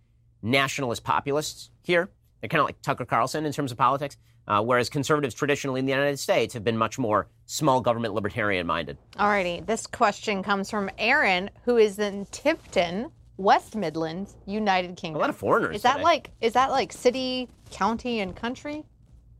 [0.42, 2.08] nationalist populists here.
[2.40, 5.86] They're kind of like Tucker Carlson in terms of politics, uh, whereas conservatives traditionally in
[5.86, 8.96] the United States have been much more small government libertarian minded.
[9.16, 15.16] Alrighty, this question comes from Aaron, who is in Tipton, West Midlands, United Kingdom.
[15.16, 15.76] A lot of foreigners.
[15.76, 16.04] Is that today.
[16.04, 18.84] like is that like city, county, and country?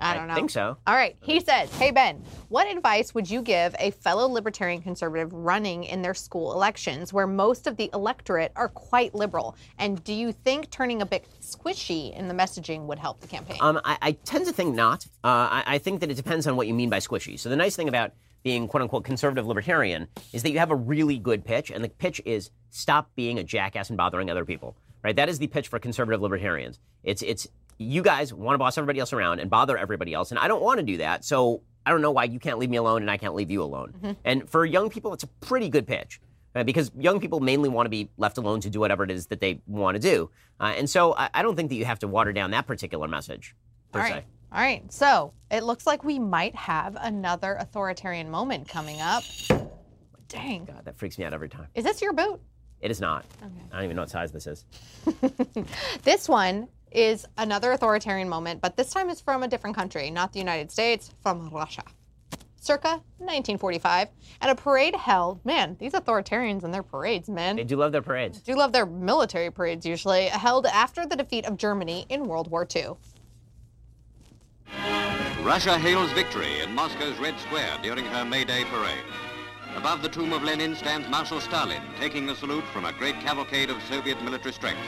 [0.00, 0.34] I don't know.
[0.34, 0.76] I think so.
[0.86, 1.16] All right.
[1.20, 6.02] He says, Hey Ben, what advice would you give a fellow libertarian conservative running in
[6.02, 9.56] their school elections where most of the electorate are quite liberal?
[9.78, 13.58] And do you think turning a bit squishy in the messaging would help the campaign?
[13.60, 15.04] Um, I, I tend to think not.
[15.24, 17.38] Uh, I, I think that it depends on what you mean by squishy.
[17.38, 20.76] So the nice thing about being quote unquote conservative libertarian is that you have a
[20.76, 24.76] really good pitch, and the pitch is stop being a jackass and bothering other people.
[25.02, 25.14] Right?
[25.16, 26.78] That is the pitch for conservative libertarians.
[27.02, 30.38] It's it's you guys want to boss everybody else around and bother everybody else, and
[30.38, 31.24] I don't want to do that.
[31.24, 33.62] So I don't know why you can't leave me alone and I can't leave you
[33.62, 34.16] alone.
[34.24, 36.20] And for young people, it's a pretty good pitch.
[36.54, 39.26] uh, because young people mainly want to be left alone to do whatever it is
[39.28, 40.28] that they want to do.
[40.60, 43.06] Uh, and so I, I don't think that you have to water down that particular
[43.08, 43.54] message,
[43.92, 44.12] per All se.
[44.12, 44.24] right.
[44.52, 44.92] All right.
[44.92, 49.22] So it looks like we might have another authoritarian moment coming up.
[50.28, 50.64] Dang.
[50.64, 51.68] God, that freaks me out every time.
[51.74, 52.40] Is this your boot?
[52.80, 53.24] It is not.
[53.42, 54.64] I don't even know what size this is.
[56.02, 60.32] This one is another authoritarian moment, but this time it's from a different country, not
[60.32, 61.82] the United States, from Russia.
[62.60, 64.08] Circa 1945,
[64.40, 67.56] at a parade held, man, these authoritarians and their parades, man.
[67.56, 68.40] They do love their parades.
[68.40, 72.66] do love their military parades usually, held after the defeat of Germany in World War
[72.74, 72.94] II.
[75.42, 79.04] Russia hails victory in Moscow's Red Square during her May Day parade.
[79.76, 83.70] Above the tomb of Lenin stands Marshal Stalin, taking the salute from a great cavalcade
[83.70, 84.80] of Soviet military strength.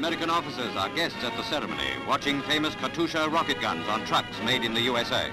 [0.00, 4.64] American officers are guests at the ceremony, watching famous Katusha rocket guns on trucks made
[4.64, 5.30] in the USA.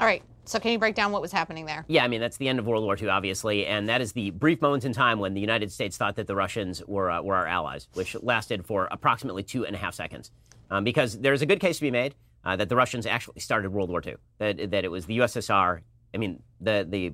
[0.00, 1.84] All right, so can you break down what was happening there?
[1.86, 4.30] Yeah, I mean that's the end of World War II, obviously, and that is the
[4.30, 7.36] brief moment in time when the United States thought that the Russians were uh, were
[7.36, 10.32] our allies, which lasted for approximately two and a half seconds.
[10.72, 13.70] Um, because there's a good case to be made uh, that the Russians actually started
[13.70, 14.14] World War II.
[14.38, 15.80] That that it was the USSR.
[16.14, 17.12] I mean the the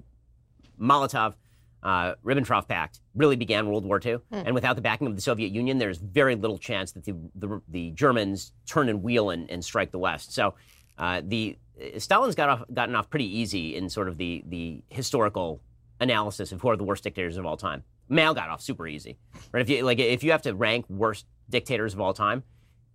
[0.81, 1.35] Molotov.
[1.81, 5.53] Uh, Ribbentrop Pact really began World War II, and without the backing of the Soviet
[5.53, 9.65] Union, there's very little chance that the the, the Germans turn and wheel and, and
[9.65, 10.33] strike the West.
[10.33, 10.55] So,
[10.99, 11.57] uh, the
[11.99, 15.61] Stalin's got off, gotten off pretty easy in sort of the the historical
[16.01, 17.85] analysis of who are the worst dictators of all time.
[18.09, 19.17] Mao got off super easy,
[19.53, 19.61] right?
[19.61, 22.43] If you like, if you have to rank worst dictators of all time,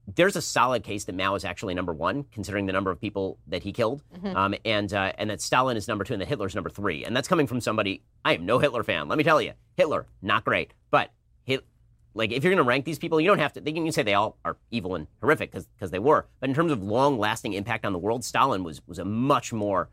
[0.07, 3.37] there's a solid case that Mao is actually number one, considering the number of people
[3.47, 4.03] that he killed,
[4.35, 7.05] um, and uh, and that Stalin is number two and that Hitler's number three.
[7.05, 8.03] And that's coming from somebody.
[8.25, 9.07] I am no Hitler fan.
[9.07, 11.11] Let me tell you, Hitler not great, but
[11.45, 11.65] Hit,
[12.13, 13.61] like if you're going to rank these people, you don't have to.
[13.61, 16.27] They can say they all are evil and horrific because they were.
[16.39, 19.89] But in terms of long-lasting impact on the world, Stalin was was a much more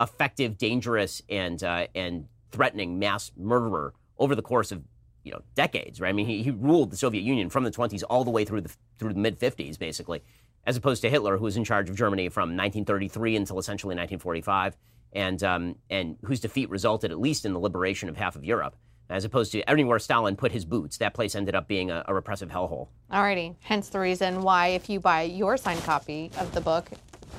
[0.00, 4.82] effective, dangerous, and uh, and threatening mass murderer over the course of
[5.26, 6.00] you know decades.
[6.00, 6.08] Right?
[6.08, 8.62] I mean, he, he ruled the Soviet Union from the 20s all the way through
[8.62, 10.22] the through the mid 50s, basically,
[10.64, 14.76] as opposed to Hitler, who was in charge of Germany from 1933 until essentially 1945,
[15.12, 18.76] and um, and whose defeat resulted at least in the liberation of half of Europe.
[19.08, 22.14] As opposed to anywhere Stalin put his boots, that place ended up being a, a
[22.14, 22.88] repressive hellhole.
[23.12, 26.88] Alrighty, hence the reason why if you buy your signed copy of the book,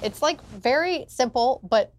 [0.02, 1.94] it's like very simple but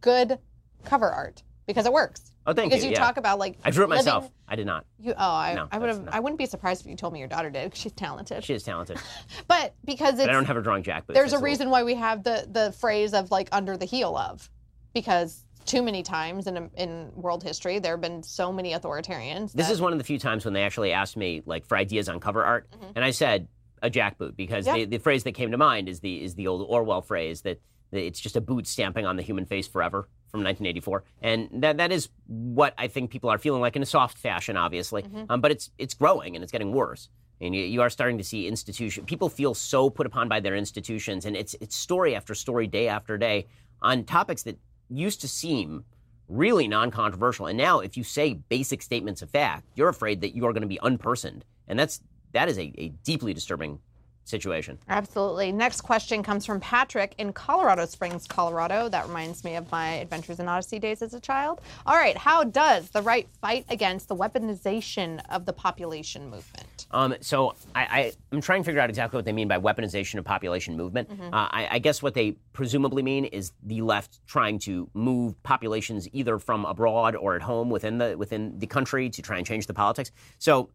[0.00, 0.38] good
[0.84, 2.22] cover art because it works.
[2.44, 3.06] Oh, thank because you, Because you yeah.
[3.06, 4.30] talk about like I drew it living- myself.
[4.48, 4.84] I did not.
[4.98, 6.08] You, oh, I, No, I would have.
[6.10, 8.42] I wouldn't be surprised if you told me your daughter did because she's talented.
[8.44, 8.98] She is talented,
[9.48, 11.16] but because it's but I don't have a drawing jack boots.
[11.16, 14.16] there's a little- reason why we have the the phrase of like under the heel
[14.16, 14.50] of
[14.92, 19.70] because too many times in in world history there have been so many authoritarians This
[19.70, 22.18] is one of the few times when they actually asked me like for ideas on
[22.18, 23.46] cover art, and I said
[23.80, 24.76] a jackboot because Mm-hmm.
[24.76, 24.84] Yeah.
[24.86, 27.60] the, the phrase that came to mind is the is the old Orwell phrase that,
[27.60, 27.60] that
[27.92, 31.92] it's just a boot stamping on the human face forever from 1984, and that that
[31.92, 35.24] is what I think people are feeling like in a soft fashion, obviously, Mm-hmm.
[35.28, 37.08] um, but it's it's growing and it's getting worse.
[37.40, 40.56] And you, you are starting to see institution people feel so put upon by their
[40.56, 43.46] institutions, and it's it's story after story, day after day,
[43.82, 45.84] on topics that used to seem
[46.28, 47.46] really non-controversial.
[47.46, 50.62] And now, if you say basic statements of fact, you're afraid that you are going
[50.62, 52.00] to be unpersoned, and that's
[52.32, 53.80] that is a, a deeply disturbing
[54.24, 54.78] situation.
[54.88, 55.52] Absolutely.
[55.52, 58.88] Next question comes from Patrick in Colorado Springs, Colorado.
[58.88, 61.60] That reminds me of my Adventures in Odyssey days as a child.
[61.86, 66.86] All right, how does the right fight against the weaponization of the population movement?
[66.90, 70.18] Um, so I, I, I'm trying to figure out exactly what they mean by weaponization
[70.18, 71.08] of population movement.
[71.10, 76.08] Uh, I, I guess what they presumably mean is the left trying to move populations
[76.12, 79.66] either from abroad or at home within the within the country to try and change
[79.66, 80.10] the politics.
[80.38, 80.70] So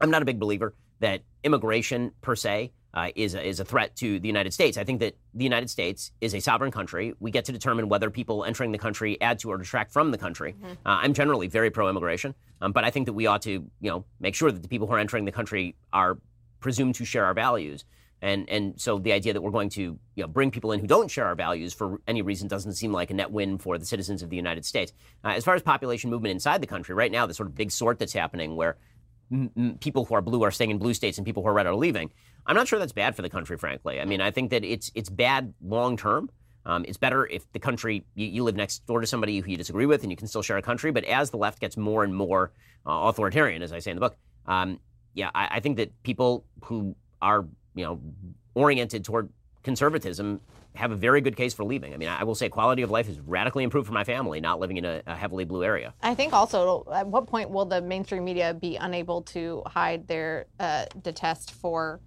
[0.00, 3.94] I'm not a big believer that immigration per se uh, is a, is a threat
[3.96, 4.78] to the United States.
[4.78, 7.14] I think that the United States is a sovereign country.
[7.20, 10.18] We get to determine whether people entering the country add to or detract from the
[10.18, 10.56] country.
[10.64, 14.04] Uh, I'm generally very pro-immigration, um, but I think that we ought to, you know,
[14.20, 16.18] make sure that the people who are entering the country are
[16.60, 17.84] presumed to share our values.
[18.20, 20.88] And and so the idea that we're going to you know bring people in who
[20.88, 23.84] don't share our values for any reason doesn't seem like a net win for the
[23.84, 24.92] citizens of the United States.
[25.24, 27.70] Uh, as far as population movement inside the country, right now the sort of big
[27.70, 28.76] sort that's happening where
[29.32, 31.66] m- people who are blue are staying in blue states and people who are red
[31.66, 32.10] are leaving.
[32.46, 34.00] I'm not sure that's bad for the country, frankly.
[34.00, 36.30] I mean, I think that it's it's bad long term.
[36.64, 39.56] Um, it's better if the country you, you live next door to somebody who you
[39.56, 40.90] disagree with and you can still share a country.
[40.90, 42.52] But as the left gets more and more
[42.86, 44.80] uh, authoritarian, as I say in the book, um,
[45.14, 48.00] yeah, I, I think that people who are you know
[48.54, 49.30] oriented toward
[49.62, 50.40] conservatism
[50.74, 51.94] have a very good case for leaving.
[51.94, 54.60] I mean, I will say quality of life is radically improved for my family not
[54.60, 55.94] living in a, a heavily blue area.
[56.02, 60.46] I think also, at what point will the mainstream media be unable to hide their
[60.60, 62.00] uh, detest for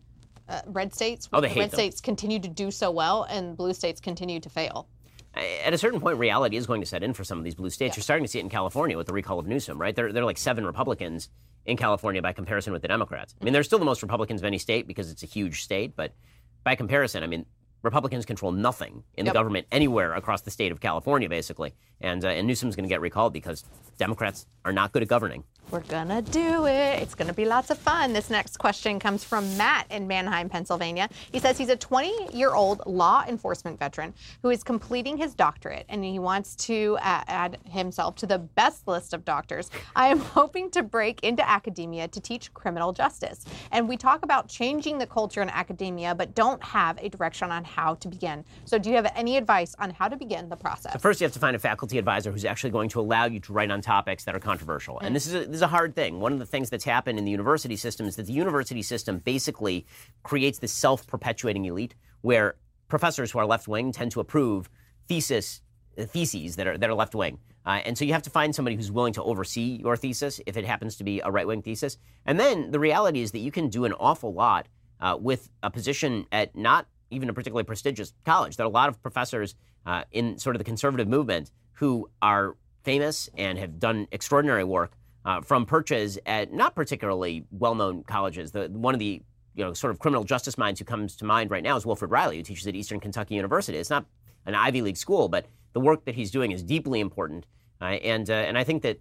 [0.48, 1.28] uh, red states?
[1.34, 1.78] Oh, they The hate red them.
[1.78, 4.88] states continue to do so well, and blue states continue to fail.
[5.36, 7.70] at a certain point, reality is going to set in for some of these blue
[7.70, 7.96] states.
[7.96, 8.00] Yeah.
[8.00, 9.96] You're starting to see it in California with the recall of Newsom, right?
[9.96, 11.30] There, there are like seven Republicans
[11.66, 13.36] in California by comparison with the Democrats.
[13.40, 15.96] I mean, they're still the most Republicans of any state because it's a huge state,
[15.96, 16.14] but
[16.64, 17.46] by comparison, I mean,
[17.84, 19.34] Republicans control nothing in Yep.
[19.34, 21.74] the government anywhere across the state of California, basically.
[22.00, 23.64] And, uh, and Newsom's going to get recalled because
[23.98, 25.44] Democrats are not good at governing.
[25.72, 27.02] We're gonna do it.
[27.02, 28.12] It's gonna be lots of fun.
[28.12, 31.08] This next question comes from Matt in Manheim, Pennsylvania.
[31.32, 35.86] He says he's a 20 year old law enforcement veteran who is completing his doctorate
[35.88, 39.72] and he wants to uh, add himself to the best list of doctors.
[39.96, 43.46] I am hoping to break into academia to teach criminal justice.
[43.72, 47.64] And we talk about changing the culture in academia, but don't have a direction on
[47.64, 48.44] how to begin.
[48.66, 51.02] So, do you have any advice on how to begin the process?
[51.02, 53.54] First, you have to find a faculty advisor who's actually going to allow you to
[53.54, 55.00] write on topics that are controversial.
[55.00, 56.20] And this is, a, this is a hard thing.
[56.20, 59.20] One of the things that's happened in the university system is that the university system
[59.20, 59.86] basically
[60.24, 62.56] creates this self perpetuating elite where
[62.88, 64.70] professors who are left wing tend to approve
[65.08, 65.62] thesis,
[66.00, 67.38] uh, theses that are, that are left wing.
[67.64, 70.58] Uh, and so you have to find somebody who's willing to oversee your thesis if
[70.58, 71.98] it happens to be a right wing thesis.
[72.26, 74.68] And then the reality is that you can do an awful lot
[75.00, 78.58] uh, with a position at not even a particularly prestigious college.
[78.58, 79.54] There are a lot of professors
[79.86, 84.94] uh, in sort of the conservative movement who are famous and have done extraordinary work
[85.26, 88.52] uh, from perches at not particularly well-known colleges.
[88.52, 89.22] The, one of the
[89.56, 92.12] you know sort of criminal justice minds who comes to mind right now is Wilfred
[92.12, 93.78] Reilly, who teaches at Eastern Kentucky University.
[93.78, 94.06] It's not
[94.46, 97.46] an Ivy League school, but the work that he's doing is deeply important.
[97.82, 99.00] Uh, and uh, and I think that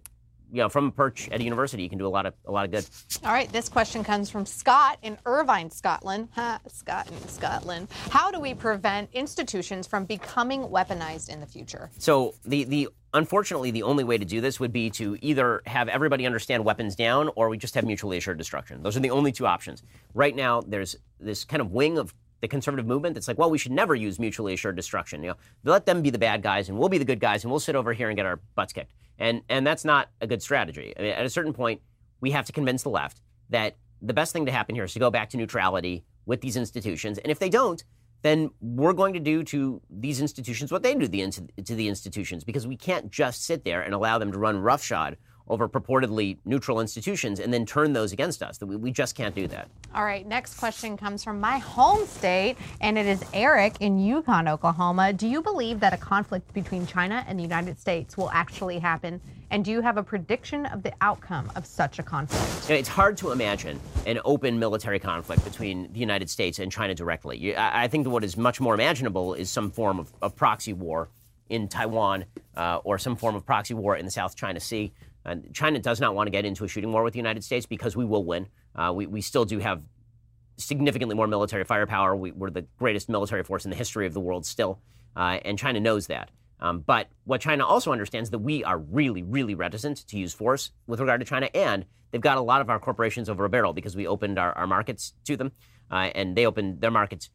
[0.51, 2.51] you know from a perch at a university, you can do a lot of a
[2.51, 2.85] lot of good.
[3.23, 6.29] All right, this question comes from Scott in Irvine, Scotland.
[6.33, 7.87] Ha, Scott in Scotland.
[8.09, 11.89] How do we prevent institutions from becoming weaponized in the future?
[11.97, 15.87] So the the unfortunately the only way to do this would be to either have
[15.89, 18.83] everybody understand weapons down or we just have mutually assured destruction.
[18.83, 19.83] Those are the only two options.
[20.13, 23.57] Right now there's this kind of wing of the conservative movement that's like, well, we
[23.57, 25.21] should never use mutually assured destruction.
[25.21, 27.51] You know, let them be the bad guys and we'll be the good guys and
[27.51, 28.91] we'll sit over here and get our butts kicked.
[29.21, 30.93] And and that's not a good strategy.
[30.97, 31.81] I mean, at a certain point,
[32.21, 34.99] we have to convince the left that the best thing to happen here is to
[34.99, 37.19] go back to neutrality with these institutions.
[37.19, 37.83] And if they don't,
[38.23, 42.65] then we're going to do to these institutions what they do to the institutions because
[42.65, 47.39] we can't just sit there and allow them to run roughshod over purportedly neutral institutions
[47.39, 48.59] and then turn those against us.
[48.61, 49.69] We, we just can't do that.
[49.93, 54.47] All right, next question comes from my home state, and it is Eric in Yukon,
[54.47, 55.13] Oklahoma.
[55.13, 59.19] Do you believe that a conflict between China and the United States will actually happen?
[59.51, 62.69] And do you have a prediction of the outcome of such a conflict?
[62.69, 66.71] You know, it's hard to imagine an open military conflict between the United States and
[66.71, 67.37] China directly.
[67.37, 70.37] You, I, I think that what is much more imaginable is some form of, of
[70.37, 71.09] proxy war
[71.49, 72.23] in Taiwan
[72.55, 74.93] uh, or some form of proxy war in the South China Sea.
[75.25, 77.65] And China does not want to get into a shooting war with the United States
[77.65, 78.47] because we will win.
[78.75, 79.83] Uh, we, we still do have
[80.57, 82.15] significantly more military firepower.
[82.15, 84.79] We, we're the greatest military force in the history of the world still,
[85.15, 86.31] uh, and China knows that.
[86.59, 90.71] Um, but what China also understands that we are really, really reticent to use force
[90.85, 93.73] with regard to China, and they've got a lot of our corporations over a barrel
[93.73, 95.51] because we opened our, our markets to them,
[95.89, 97.29] uh, and they opened their markets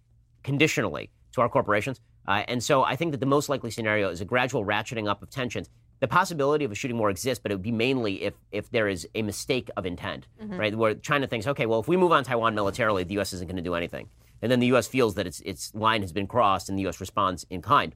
[0.44, 2.00] conditionally to our corporations.
[2.28, 5.22] Uh, and so I think that the most likely scenario is a gradual ratcheting up
[5.22, 5.68] of tensions.
[6.00, 8.86] The possibility of a shooting war exists, but it would be mainly if, if there
[8.86, 10.26] is a mistake of intent,
[10.58, 10.74] right?
[10.76, 13.32] Where China thinks, okay, well, if we move on Taiwan militarily, the U.S.
[13.32, 14.08] isn't going to do anything.
[14.42, 14.86] And then the U.S.
[14.86, 17.00] feels that its, its line has been crossed and the U.S.
[17.00, 17.94] responds in kind.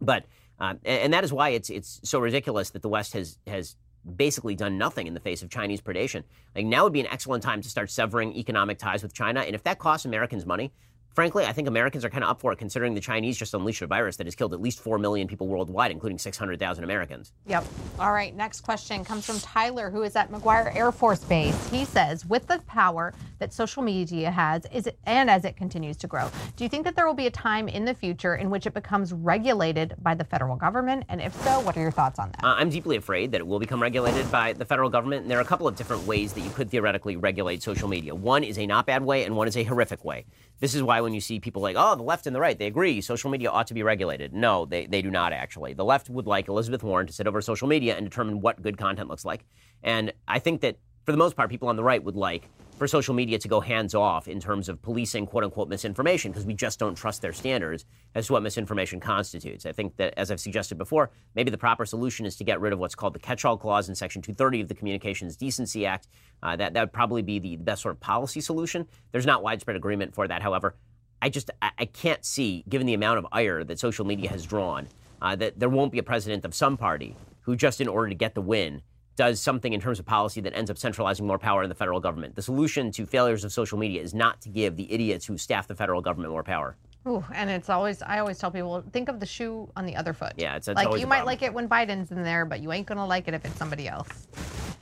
[0.00, 0.24] But
[0.58, 3.76] uh, and, and that is why it's it's so ridiculous that the West has has
[4.16, 6.24] basically done nothing in the face of Chinese predation.
[6.54, 9.54] Like now would be an excellent time to start severing economic ties with China, and
[9.54, 10.72] if that costs Americans money.
[11.14, 13.82] Frankly, I think Americans are kind of up for it, considering the Chinese just unleashed
[13.82, 17.32] a virus that has killed at least 4 million people worldwide, including 600,000 Americans.
[17.46, 17.64] Yep.
[17.98, 18.34] All right.
[18.34, 21.70] Next question comes from Tyler, who is at McGuire Air Force Base.
[21.70, 25.96] He says, with the power that social media has, is it, and as it continues
[25.96, 28.48] to grow, do you think that there will be a time in the future in
[28.48, 31.04] which it becomes regulated by the federal government?
[31.08, 32.44] And if so, what are your thoughts on that?
[32.44, 35.22] Uh, I'm deeply afraid that it will become regulated by the federal government.
[35.22, 38.14] And there are a couple of different ways that you could theoretically regulate social media.
[38.14, 40.26] One is a not bad way, and one is a horrific way.
[40.60, 42.66] This is why when you see people like, oh, the left and the right, they
[42.66, 44.34] agree social media ought to be regulated.
[44.34, 45.72] No, they, they do not actually.
[45.72, 48.76] The left would like Elizabeth Warren to sit over social media and determine what good
[48.76, 49.44] content looks like.
[49.82, 52.48] And I think that for the most part, people on the right would like
[52.80, 56.46] for social media to go hands off in terms of policing quote unquote misinformation because
[56.46, 59.66] we just don't trust their standards as to what misinformation constitutes.
[59.66, 62.72] I think that, as I've suggested before, maybe the proper solution is to get rid
[62.72, 66.08] of what's called the catch all clause in Section 230 of the Communications Decency Act.
[66.42, 68.88] Uh, that, that would probably be the best sort of policy solution.
[69.12, 70.74] There's not widespread agreement for that, however.
[71.20, 74.88] I just I, can't see, given the amount of ire that social media has drawn,
[75.20, 78.14] uh, that there won't be a president of some party who, just in order to
[78.14, 78.80] get the win,
[79.20, 82.00] does something in terms of policy that ends up centralizing more power in the federal
[82.00, 82.34] government.
[82.34, 85.68] The solution to failures of social media is not to give the idiots who staff
[85.68, 86.74] the federal government more power.
[87.06, 90.14] Ooh, and it's always I always tell people think of the shoe on the other
[90.14, 90.32] foot.
[90.38, 92.86] Yeah, it's- it's like you might like it when Biden's in there, but you ain't
[92.86, 94.08] gonna like it if it's somebody else.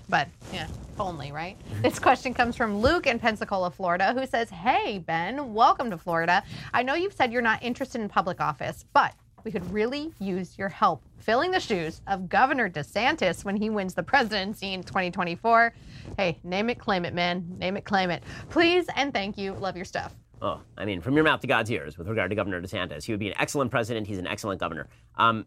[0.09, 0.69] But yeah,
[1.01, 1.57] only right.
[1.83, 6.45] this question comes from Luke in Pensacola, Florida, who says, "Hey Ben, welcome to Florida.
[6.73, 9.15] I know you've said you're not interested in public office, but
[9.49, 13.95] we could really use your help filling the shoes of Governor DeSantis when he wins
[13.95, 15.73] the presidency in 2024.
[16.19, 17.57] Hey, name it, claim it, man.
[17.59, 18.23] Name it, claim it.
[18.51, 19.55] Please and thank you.
[19.55, 22.37] Love your stuff." Oh, I mean, from your mouth to God's ears with regard to
[22.37, 23.05] Governor DeSantis.
[23.05, 24.07] He would be an excellent president.
[24.07, 24.87] He's an excellent governor.
[25.17, 25.47] Um,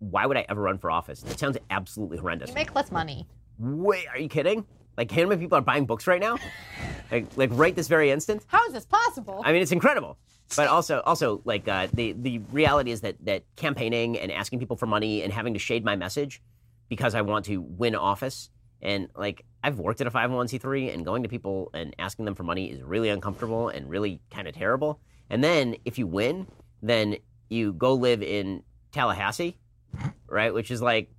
[0.00, 1.20] why would I ever run for office?
[1.20, 2.48] That sounds absolutely horrendous.
[2.48, 3.28] You make less money.
[3.60, 4.66] Wait, are you kidding?
[4.96, 6.36] Like, how many people are buying books right now?
[7.12, 8.44] like, like right this very instant?
[8.48, 9.40] How is this possible?
[9.44, 10.18] I mean, it's incredible.
[10.54, 14.76] But also, also, like uh, the the reality is that that campaigning and asking people
[14.76, 16.40] for money and having to shade my message
[16.88, 21.24] because I want to win office and like I've worked at a 501c3 and going
[21.24, 25.00] to people and asking them for money is really uncomfortable and really kind of terrible.
[25.28, 26.46] And then if you win,
[26.82, 27.16] then
[27.48, 29.56] you go live in Tallahassee,
[30.28, 30.54] right?
[30.54, 31.10] Which is like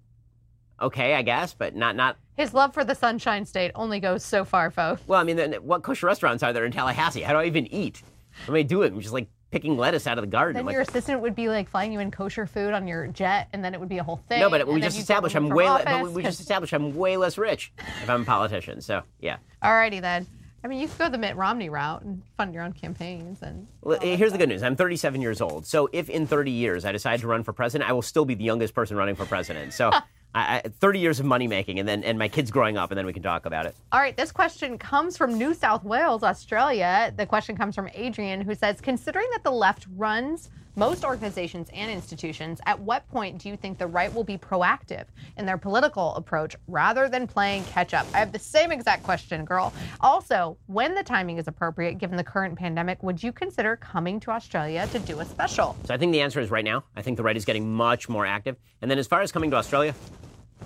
[0.79, 4.45] okay, I guess, but not not His love for the Sunshine State only goes so
[4.45, 5.01] far, folks.
[5.07, 7.21] well, I mean, then what kosher restaurants are there in Tallahassee?
[7.21, 8.01] How do I even eat?
[8.45, 8.93] What am I doing?
[8.93, 10.65] I'm just like picking lettuce out of the garden.
[10.65, 13.63] Then your assistant would be like flying you in kosher food on your jet, and
[13.63, 14.39] then it would be a whole thing.
[14.39, 15.69] no, but we just established I'm way.
[15.69, 18.81] Le- but we just established I'm way less rich if I'm a politician.
[18.81, 19.37] So yeah.
[19.63, 20.27] Alrighty then.
[20.63, 23.67] I mean, you could go the Mitt Romney route and fund your own campaigns and.
[23.81, 24.63] Well, here's the good news.
[24.63, 25.65] I'm 37 years old.
[25.65, 28.33] So if in 30 years I decide to run for president, I will still be
[28.35, 29.73] the youngest person running for president.
[29.73, 29.91] So
[30.37, 32.97] I, I, 30 years of money making, and then and my kids growing up, and
[32.97, 33.75] then we can talk about it.
[33.91, 37.11] All right, this question comes from New South Wales, Australia.
[37.15, 41.89] The question comes from Adrian, who says Considering that the left runs most organizations and
[41.89, 46.13] institutions, at what point do you think the right will be proactive in their political
[46.15, 48.05] approach rather than playing catch up?
[48.13, 49.73] I have the same exact question, girl.
[50.01, 54.29] Also, when the timing is appropriate, given the current pandemic, would you consider coming to
[54.29, 55.75] Australia to do a special?
[55.85, 56.83] So I think the answer is right now.
[56.95, 58.55] I think the right is getting much more active.
[58.83, 59.95] And then as far as coming to Australia,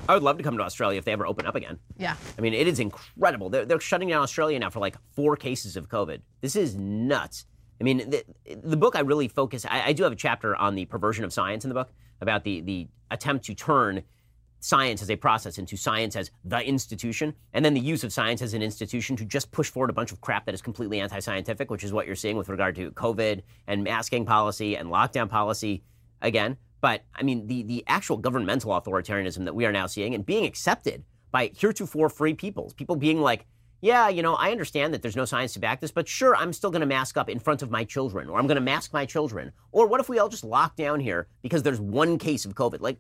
[0.08, 1.80] I would love to come to Australia if they ever open up again.
[1.98, 2.16] Yeah.
[2.38, 3.50] I mean, it is incredible.
[3.50, 6.22] They're, they're shutting down Australia now for like four cases of COVID.
[6.42, 7.46] This is nuts.
[7.80, 8.24] I mean, the,
[8.64, 9.66] the book I really focus.
[9.66, 12.44] I, I do have a chapter on the perversion of science in the book about
[12.44, 14.04] the the attempt to turn
[14.60, 18.44] science as a process into science as the institution, and then the use of science
[18.44, 21.72] as an institution to just push forward a bunch of crap that is completely anti-scientific,
[21.72, 25.82] which is what you're seeing with regard to COVID and masking policy and lockdown policy
[26.22, 26.58] again.
[26.82, 30.46] But I mean, the the actual governmental authoritarianism that we are now seeing and being
[30.46, 33.46] accepted by heretofore free peoples, people being like,
[33.82, 36.54] yeah, you know, I understand that there's no science to back this, but sure, I'm
[36.54, 38.94] still going to mask up in front of my children, or I'm going to mask
[38.94, 39.54] my children.
[39.72, 42.82] Or what if we all just lock down here because there's one case of COVID?
[42.82, 43.00] Like,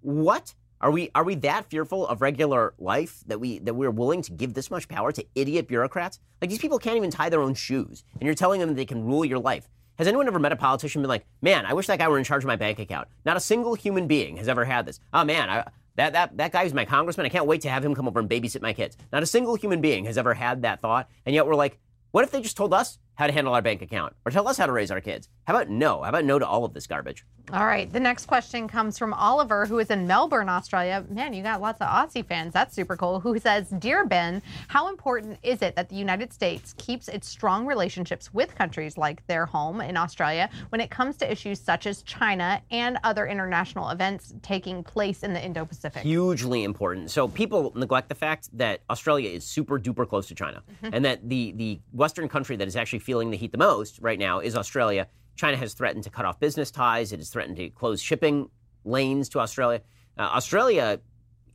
[0.00, 0.54] what?
[0.80, 4.32] Are we are we that fearful of regular life that we that we're willing to
[4.32, 6.18] give this much power to idiot bureaucrats?
[6.42, 8.84] Like these people can't even tie their own shoes, and you're telling them that they
[8.84, 9.68] can rule your life.
[9.98, 12.18] Has anyone ever met a politician and been like, "Man, I wish that guy were
[12.18, 13.08] in charge of my bank account"?
[13.24, 15.00] Not a single human being has ever had this.
[15.12, 15.64] Oh man, I,
[15.96, 17.26] that that that guy who's my congressman.
[17.26, 18.96] I can't wait to have him come over and babysit my kids.
[19.12, 21.78] Not a single human being has ever had that thought, and yet we're like,
[22.10, 24.58] what if they just told us how to handle our bank account, or tell us
[24.58, 25.28] how to raise our kids?
[25.44, 26.02] How about no?
[26.02, 27.24] How about no to all of this garbage?
[27.52, 27.92] All right.
[27.92, 31.04] The next question comes from Oliver, who is in Melbourne, Australia.
[31.10, 32.54] Man, you got lots of Aussie fans.
[32.54, 33.20] That's super cool.
[33.20, 37.66] Who says, Dear Ben, how important is it that the United States keeps its strong
[37.66, 42.02] relationships with countries like their home in Australia when it comes to issues such as
[42.02, 46.02] China and other international events taking place in the Indo Pacific?
[46.02, 47.10] hugely important.
[47.10, 50.94] So people neglect the fact that Australia is super duper close to China, mm-hmm.
[50.94, 54.18] and that the the Western country that is actually feeling the heat the most right
[54.18, 55.06] now is Australia.
[55.36, 57.12] China has threatened to cut off business ties.
[57.12, 58.48] It has threatened to close shipping
[58.84, 59.80] lanes to Australia.
[60.16, 61.00] Uh, Australia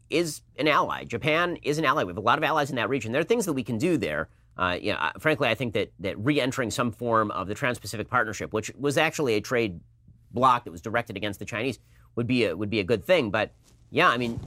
[0.10, 1.04] is an ally.
[1.06, 2.04] Japan is an ally.
[2.04, 3.12] We have a lot of allies in that region.
[3.12, 4.30] There are things that we can do there.
[4.58, 8.52] Uh, you know, frankly, I think that that re-entering some form of the Trans-Pacific Partnership,
[8.52, 9.80] which was actually a trade
[10.32, 11.80] bloc that was directed against the Chinese,
[12.16, 13.32] would be a, would be a good thing.
[13.32, 13.54] But
[13.89, 14.39] yeah, I mean,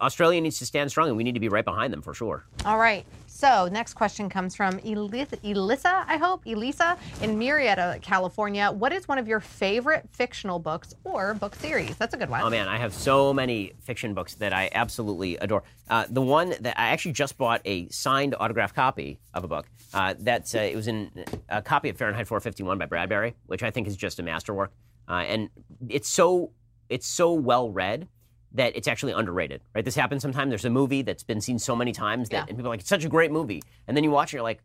[0.00, 2.44] Australia needs to stand strong, and we need to be right behind them for sure.
[2.64, 3.04] All right.
[3.26, 8.72] So, next question comes from Elisa, Elisa, I hope, Elisa in Murrieta, California.
[8.72, 11.96] What is one of your favorite fictional books or book series?
[11.98, 12.40] That's a good one.
[12.40, 15.64] Oh man, I have so many fiction books that I absolutely adore.
[15.90, 19.66] Uh, the one that I actually just bought a signed autographed copy of a book.
[19.92, 21.10] Uh, that's uh, it was in
[21.50, 24.72] a copy of Fahrenheit 451 by Bradbury, which I think is just a masterwork.
[25.08, 25.50] Uh, and
[25.90, 26.52] it's so
[26.88, 28.08] it's so well read
[28.56, 29.62] that it's actually underrated.
[29.74, 29.84] Right?
[29.84, 30.50] This happens sometimes.
[30.50, 32.44] There's a movie that's been seen so many times that Yeah.
[32.48, 34.42] and people are like it's such a great movie, and then you watch it, you're
[34.42, 34.60] like,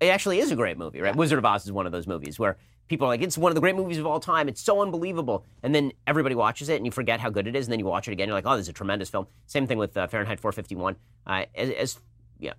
[0.00, 1.14] it actually is a great movie, right?
[1.14, 2.56] Wizard of Oz is one of those movies where
[2.88, 4.48] people are like, it's one of the great movies of all time.
[4.48, 5.44] It's so unbelievable.
[5.62, 7.66] And then everybody watches it and you forget how good it is.
[7.66, 8.26] And then you watch it again.
[8.26, 9.26] You're like, oh, this is a tremendous film.
[9.46, 10.96] Same thing with uh, Fahrenheit 451.
[11.26, 12.00] Uh, as, as,
[12.38, 12.54] yeah,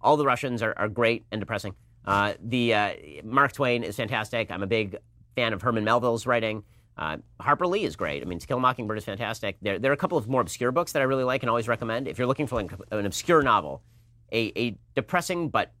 [0.00, 1.74] all the Russians are, are great and depressing.
[2.06, 4.50] Uh, the uh, Mark Twain is fantastic.
[4.50, 4.96] I'm a big
[5.36, 6.64] fan of Herman Melville's writing.
[6.98, 8.22] Uh, Harper Lee is great.
[8.22, 9.56] I mean, To Kill a Mockingbird is fantastic.
[9.62, 11.68] There, there are a couple of more obscure books that I really like and always
[11.68, 12.08] recommend.
[12.08, 13.82] If you're looking for like an obscure novel,
[14.32, 15.72] a, a depressing but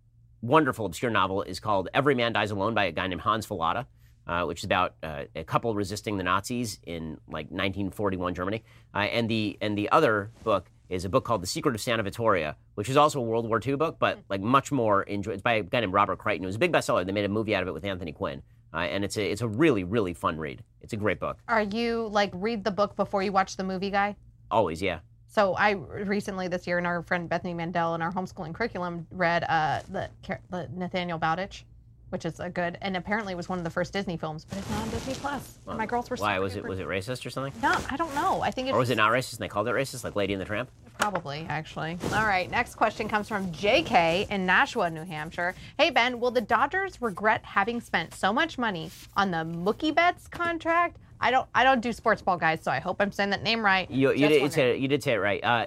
[0.42, 3.86] wonderful obscure novel is called Every Man Dies Alone by a guy named Hans Fallada,
[4.28, 8.62] uh, which is about uh, a couple resisting the Nazis in like 1941 Germany.
[8.94, 12.02] Uh, and the and the other book is a book called The Secret of Santa
[12.02, 15.32] Vittoria, which is also a World War II book, but like much more enjoy.
[15.32, 16.44] It's by a guy named Robert Crichton.
[16.44, 17.04] It was a big bestseller.
[17.04, 18.42] They made a movie out of it with Anthony Quinn.
[18.74, 20.62] Uh, and it's a it's a really really fun read.
[20.80, 21.38] It's a great book.
[21.48, 24.16] Are you like read the book before you watch the movie, guy?
[24.50, 25.00] Always, yeah.
[25.26, 29.44] So I recently this year, and our friend Bethany Mandel in our homeschooling curriculum read
[29.44, 30.08] uh, the,
[30.50, 31.66] the Nathaniel Bowditch,
[32.08, 34.56] which is a good, and apparently it was one of the first Disney films, but
[34.56, 35.58] it's not on Disney Plus.
[35.66, 37.52] And my girls were Why was it was it racist or something?
[37.62, 38.40] No, I don't know.
[38.40, 40.32] I think it's Or was it not racist and they called it racist, like Lady
[40.32, 40.70] and the Tramp?
[40.98, 41.96] Probably, actually.
[42.12, 45.54] All right, next question comes from JK in Nashua, New Hampshire.
[45.78, 50.26] Hey, Ben, will the Dodgers regret having spent so much money on the Mookie Betts
[50.26, 50.96] contract?
[51.20, 53.64] I don't I don't do sports ball, guys, so I hope I'm saying that name
[53.64, 53.90] right.
[53.90, 55.42] You, you, did, you, said it, you did say it right.
[55.42, 55.66] Uh,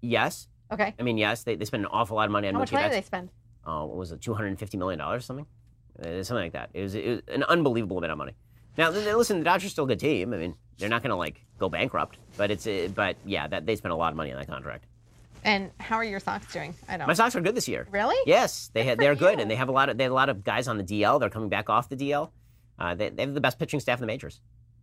[0.00, 0.48] yes.
[0.72, 0.94] Okay.
[0.98, 2.56] I mean, yes, they, they spent an awful lot of money on Mookie.
[2.56, 3.30] How much Mookie money did they spend?
[3.68, 5.46] uh, what was it, two hundred and fifty million dollars, something,
[6.00, 6.70] uh, something like that.
[6.72, 8.32] It was, it was an unbelievable amount of money.
[8.76, 10.32] Now, listen, the Dodgers are still a good team.
[10.32, 13.66] I mean, they're not going to like go bankrupt, but it's, uh, but yeah, that
[13.66, 14.84] they spent a lot of money on that contract.
[15.44, 16.74] And how are your Sox doing?
[16.88, 17.06] I don't.
[17.06, 17.86] My Sox are good this year.
[17.90, 18.16] Really?
[18.26, 20.42] Yes, they they're good, and they have a lot of they have a lot of
[20.42, 21.20] guys on the DL.
[21.20, 22.30] They're coming back off the DL.
[22.78, 24.40] Uh, they, they have the best pitching staff in the majors.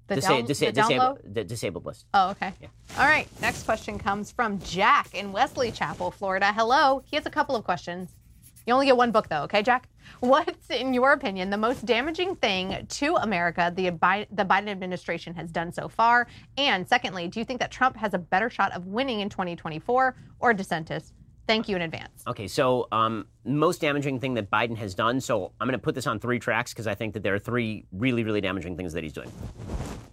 [0.07, 2.05] The Disa- down, disa- the disabled, di- disabled list.
[2.13, 2.53] Oh, okay.
[2.97, 3.27] All right.
[3.41, 6.53] Next question comes from Jack in Wesley Chapel, Florida.
[6.53, 7.01] Hello.
[7.05, 8.11] He has a couple of questions.
[8.65, 9.87] You only get one book, though, okay, Jack?
[10.21, 15.33] What's, in your opinion, the most damaging thing to America the, Bi- the Biden administration
[15.35, 16.27] has done so far?
[16.57, 20.15] And secondly, do you think that Trump has a better shot of winning in 2024
[20.39, 21.11] or DeSantis?
[21.47, 22.23] Thank you in advance.
[22.27, 25.21] Okay, so um, most damaging thing that Biden has done.
[25.21, 27.39] So I'm going to put this on three tracks because I think that there are
[27.39, 29.31] three really, really damaging things that he's doing.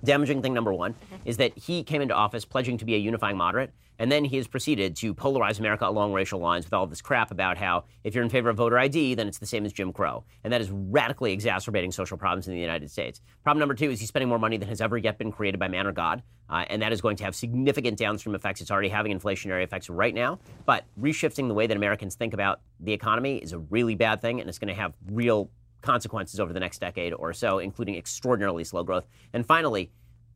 [0.04, 3.36] Damaging thing number one is that he came into office pledging to be a unifying
[3.36, 7.00] moderate, and then he has proceeded to polarize America along racial lines with all this
[7.00, 9.72] crap about how if you're in favor of voter ID, then it's the same as
[9.72, 10.24] Jim Crow.
[10.42, 13.20] And that is radically exacerbating social problems in the United States.
[13.44, 15.68] Problem number two is he's spending more money than has ever yet been created by
[15.68, 18.60] man or God, uh, and that is going to have significant downstream effects.
[18.60, 22.60] It's already having inflationary effects right now, but reshifting the way that Americans think about
[22.82, 26.52] the economy is a really bad thing, and it's going to have real consequences over
[26.52, 29.06] the next decade or so, including extraordinarily slow growth.
[29.32, 29.90] And finally,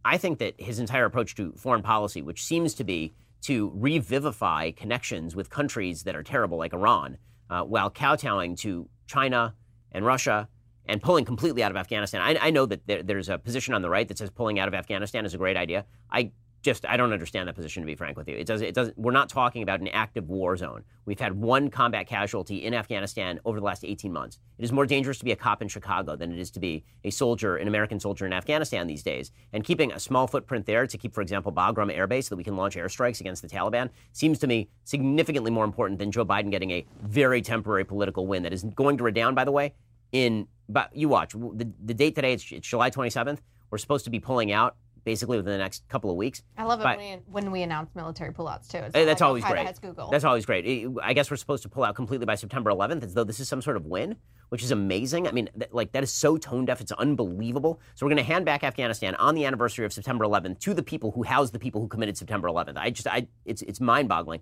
[0.04, 4.70] I think that his entire approach to foreign policy, which seems to be to revivify
[4.72, 7.18] connections with countries that are terrible, like Iran,
[7.50, 9.54] uh, while kowtowing to China
[9.92, 10.48] and Russia
[10.88, 12.20] and pulling completely out of Afghanistan.
[12.20, 14.68] I, I know that there, there's a position on the right that says pulling out
[14.68, 15.84] of Afghanistan is a great idea.
[16.10, 16.30] I
[16.66, 18.36] just I don't understand that position to be frank with you.
[18.36, 18.98] It does it doesn't.
[18.98, 20.82] We're not talking about an active war zone.
[21.04, 24.38] We've had one combat casualty in Afghanistan over the last 18 months.
[24.58, 26.84] It is more dangerous to be a cop in Chicago than it is to be
[27.04, 29.30] a soldier, an American soldier in Afghanistan these days.
[29.52, 32.36] And keeping a small footprint there to keep, for example, Bagram Air Base so that
[32.36, 36.24] we can launch airstrikes against the Taliban seems to me significantly more important than Joe
[36.24, 39.72] Biden getting a very temporary political win that is going to redound, by the way,
[40.10, 42.32] in but you watch the, the date today.
[42.32, 43.38] It's, it's July 27th.
[43.70, 46.42] We're supposed to be pulling out basically within the next couple of weeks.
[46.58, 48.78] I love it But- when, we, when we announce military pullouts, too.
[48.92, 49.64] Hey, that's like always great.
[50.10, 50.88] That's always great.
[51.00, 53.48] I- guess we're supposed to pull out completely by September 11th, as though this is
[53.48, 54.16] some sort of win,
[54.48, 55.28] which is amazing.
[55.28, 56.80] I mean, th- like that is so tone deaf.
[56.80, 57.80] It's unbelievable.
[57.94, 60.82] So we're going to hand back Afghanistan on the anniversary of September 11th to the
[60.82, 62.76] people who housed the people who committed September 11th.
[62.76, 64.40] I just, I, it's, it's mind boggling.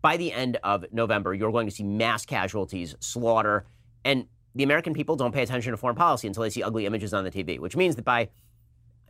[0.00, 3.66] By the end of November, you're going to see mass casualties, slaughter,
[4.04, 7.12] and the American people don't pay attention to foreign policy until they see ugly images
[7.12, 8.30] on the TV, which means that by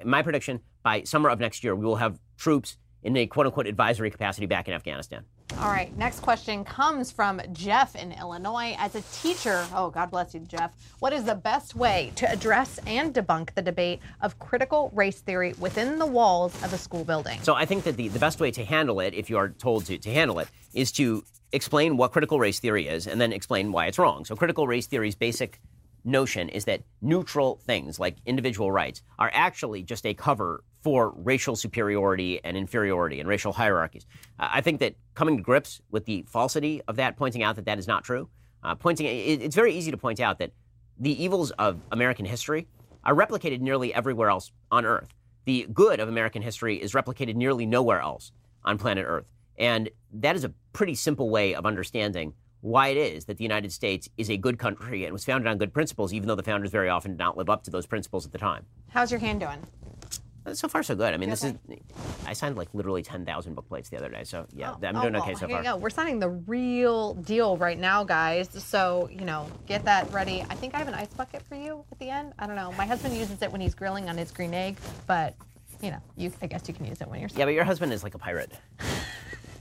[0.05, 3.66] my prediction, by summer of next year, we will have troops in a quote unquote
[3.66, 5.24] advisory capacity back in Afghanistan.
[5.61, 8.74] All right, next question comes from Jeff in Illinois.
[8.78, 12.78] As a teacher, oh, God bless you, Jeff, what is the best way to address
[12.86, 17.40] and debunk the debate of critical race theory within the walls of a school building?
[17.42, 19.86] So I think that the, the best way to handle it, if you are told
[19.86, 23.72] to, to handle it, is to explain what critical race theory is and then explain
[23.72, 24.24] why it's wrong.
[24.24, 25.61] So critical race theory's basic
[26.07, 31.57] notion is that neutral things like individual rights are actually just a cover for racial
[31.57, 34.07] superiority and inferiority and racial hierarchies.
[34.38, 37.64] Uh, I think that coming to grips with the falsity of that, pointing out that
[37.64, 38.28] that is not true,
[38.62, 40.52] uh, pointing it, it's very easy to point out that
[40.98, 42.68] the evils of American history
[43.04, 45.09] are replicated nearly everywhere else on Earth.
[45.44, 48.32] The good of American history is replicated nearly nowhere else
[48.64, 49.26] on planet Earth.
[49.59, 53.72] And that is a pretty simple way of understanding why it is that the United
[53.72, 56.70] States is a good country and was founded on good principles, even though the founders
[56.70, 58.64] very often did not live up to those principles at the time.
[58.90, 59.59] How's your hand doing?
[60.44, 61.12] Uh, so far, so good.
[61.12, 61.57] I mean, this Okay.
[61.70, 61.78] is.
[62.24, 64.22] I signed like literally 10,000 book plates the other day.
[64.24, 65.59] So yeah, Oh, I'm oh, doing well, okay so far.
[65.59, 65.76] you go.
[65.76, 68.48] We're signing the real deal right now, guys.
[68.64, 70.42] So, you know, get that ready.
[70.48, 72.32] I think I have an ice bucket for you at the end.
[72.38, 72.72] I don't know.
[72.72, 74.76] My husband uses it when he's grilling on his green egg,
[75.09, 75.34] but,
[75.82, 77.92] you know, you I guess you can use it when you're Yeah, but your husband
[77.92, 78.52] is like a pirate.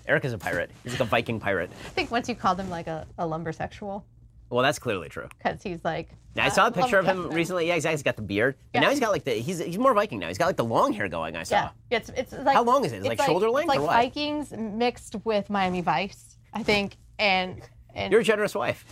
[0.08, 0.72] Eric is a pirate.
[0.84, 1.70] He's like a Viking pirate.
[1.86, 4.04] I think once you called him like a, a lumbersexual,
[4.50, 5.28] Well, that's clearly true.
[5.38, 6.10] because he's like.
[6.36, 7.68] Now, I saw a picture of him recently.
[7.68, 7.94] Yeah, exactly.
[7.96, 8.56] He's got the beard.
[8.74, 8.86] But Yeah.
[8.88, 10.28] now he's got like the he's he's more Viking now.
[10.28, 11.36] He's got like the long hair going.
[11.38, 11.56] I saw.
[11.90, 12.98] Yeah, it's it's like How long is it?
[12.98, 13.96] It's like shoulder length It's or like what?
[13.96, 16.98] Vikings mixed with Miami Vice, I think.
[17.20, 17.62] And
[17.94, 18.84] and You're a generous wife.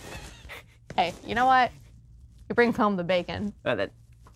[0.96, 1.70] hey, you know what?
[2.48, 3.52] You bring home the bacon.
[3.62, 3.90] That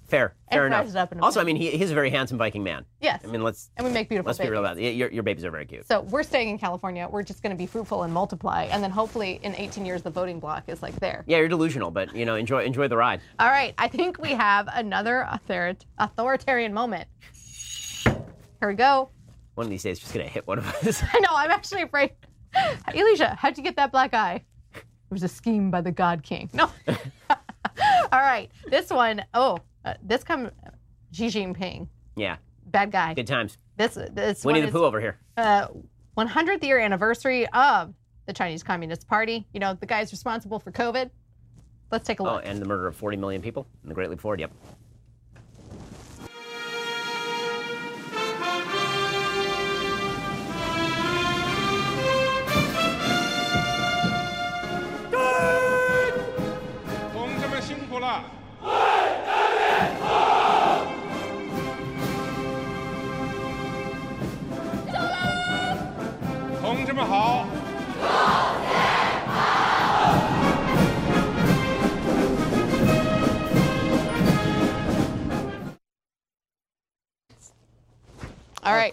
[0.08, 0.88] fair, fair And enough.
[0.88, 2.84] it up in a also, I mean, he, he's a very handsome Viking man.
[3.00, 3.20] Yes.
[3.24, 4.28] I mean, let's and we make beautiful.
[4.28, 4.92] let's be real about it.
[4.94, 5.86] Your, your babies are very cute.
[5.86, 7.06] So we're staying in California.
[7.10, 10.10] We're just going to be fruitful and multiply, and then hopefully in 18 years the
[10.10, 11.24] voting block is like there.
[11.26, 13.20] Yeah, you're delusional, but you know, enjoy enjoy the ride.
[13.38, 17.06] All right, I think we have another author- authoritarian moment.
[18.04, 19.10] Here we go.
[19.54, 21.02] One of these days, just gonna hit one of us.
[21.12, 21.28] I know.
[21.32, 22.12] I'm actually afraid.
[22.94, 24.44] Elisha, how'd you get that black eye?
[24.74, 24.84] It
[25.14, 26.50] was a scheme by the God King.
[26.52, 26.70] No.
[28.10, 30.50] All right, this one oh, uh, this come
[31.12, 33.14] Xi Jinping, yeah, bad guy.
[33.14, 33.58] good times.
[33.76, 35.18] This this Winnie the Pooh over here.
[35.36, 35.68] uh,
[36.16, 37.94] 100th year anniversary of
[38.26, 39.46] the Chinese Communist Party.
[39.52, 41.10] You know, the guy's responsible for COVID.
[41.90, 42.42] Let's take a look.
[42.44, 44.40] Oh, and the murder of 40 million people in the Great Leap Forward.
[44.40, 44.52] Yep.“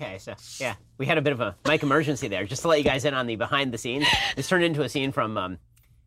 [0.02, 0.08] right.
[0.10, 2.46] Okay, so yeah, we had a bit of a mic emergency there.
[2.46, 4.90] Just to let you guys in on the behind the scenes, this turned into a
[4.90, 5.58] scene from um,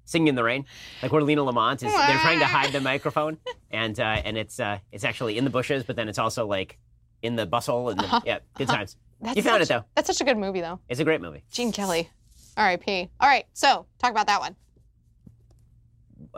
[0.04, 0.64] Singing in the Rain,
[1.02, 1.92] like where Lina Lamont is.
[1.92, 3.38] They're trying to hide the microphone,
[3.70, 6.78] and uh, and it's uh, it's actually in the bushes, but then it's also like
[7.22, 8.96] in the bustle, and the, yeah, good times.
[9.34, 9.84] you found it though.
[9.94, 10.80] That's such a good movie, though.
[10.88, 12.08] It's a great movie Gene Kelly.
[12.56, 13.08] R.I.P.
[13.20, 14.56] All right, so talk about that one.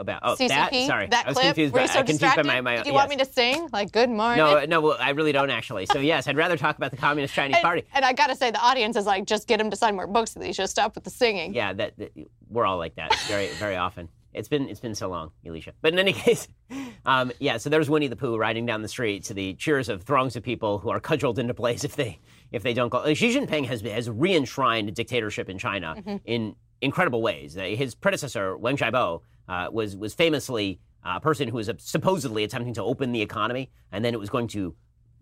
[0.01, 0.49] About oh CCP.
[0.49, 0.73] that.
[0.87, 1.47] Sorry, that I was clip.
[1.47, 1.73] confused.
[1.75, 2.77] Were by, so I confused by my my.
[2.77, 2.99] Did you yes.
[2.99, 4.39] want me to sing like "Good Morning"?
[4.39, 5.87] No, no, well, I really don't actually.
[5.87, 7.85] So yes, I'd rather talk about the Communist Chinese and, Party.
[7.95, 10.33] and I gotta say, the audience is like, just get him to sign more books.
[10.33, 11.55] They should stop with the singing.
[11.55, 12.13] Yeah, that, that
[12.49, 14.09] we're all like that very very often.
[14.33, 15.73] It's been it's been so long, Elisha.
[15.83, 16.49] But in any case,
[17.05, 17.57] um, yeah.
[17.57, 20.43] So there's Winnie the Pooh riding down the street to the cheers of throngs of
[20.43, 22.21] people who are cudgeled into place if they
[22.53, 22.99] if they don't go.
[22.99, 27.55] uh, Xi Jinping has has re-enshrined dictatorship in China in incredible ways.
[27.55, 29.21] His predecessor Wen Jiabao
[29.51, 33.71] uh, was was famously uh, a person who was supposedly attempting to open the economy,
[33.91, 34.75] and then it was going to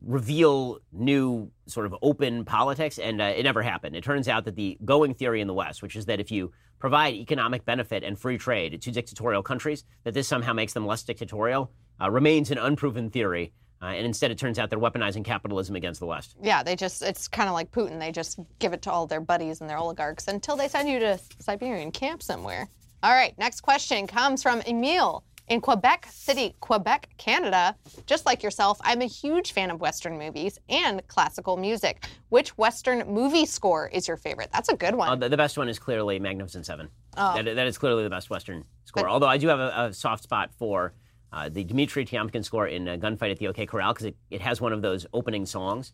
[0.03, 3.97] reveal new sort of open politics, and uh, it never happened.
[3.97, 6.53] It turns out that the going theory in the West, which is that if you
[6.79, 11.03] provide economic benefit and free trade to dictatorial countries, that this somehow makes them less
[11.03, 13.53] dictatorial, uh, remains an unproven theory.
[13.81, 16.37] Uh, and instead, it turns out they're weaponizing capitalism against the West.
[16.43, 18.01] Yeah, they just, it's kind of like Putin.
[18.01, 20.99] They just give it to all their buddies and their oligarchs until they send you
[20.99, 22.68] to Siberian camp somewhere.
[23.03, 27.76] All right, next question comes from Emile in Quebec City, Quebec, Canada.
[28.07, 32.05] Just like yourself, I'm a huge fan of Western movies and classical music.
[32.28, 34.51] Which Western movie score is your favorite?
[34.53, 35.09] That's a good one.
[35.11, 36.88] Uh, the, the best one is clearly Magnificent Seven.
[37.16, 37.40] Oh.
[37.40, 39.05] That, that is clearly the best Western score.
[39.05, 40.92] But- Although I do have a, a soft spot for
[41.32, 44.40] uh, the Dimitri Tiomkin score in uh, Gunfight at the OK Corral because it, it
[44.40, 45.92] has one of those opening songs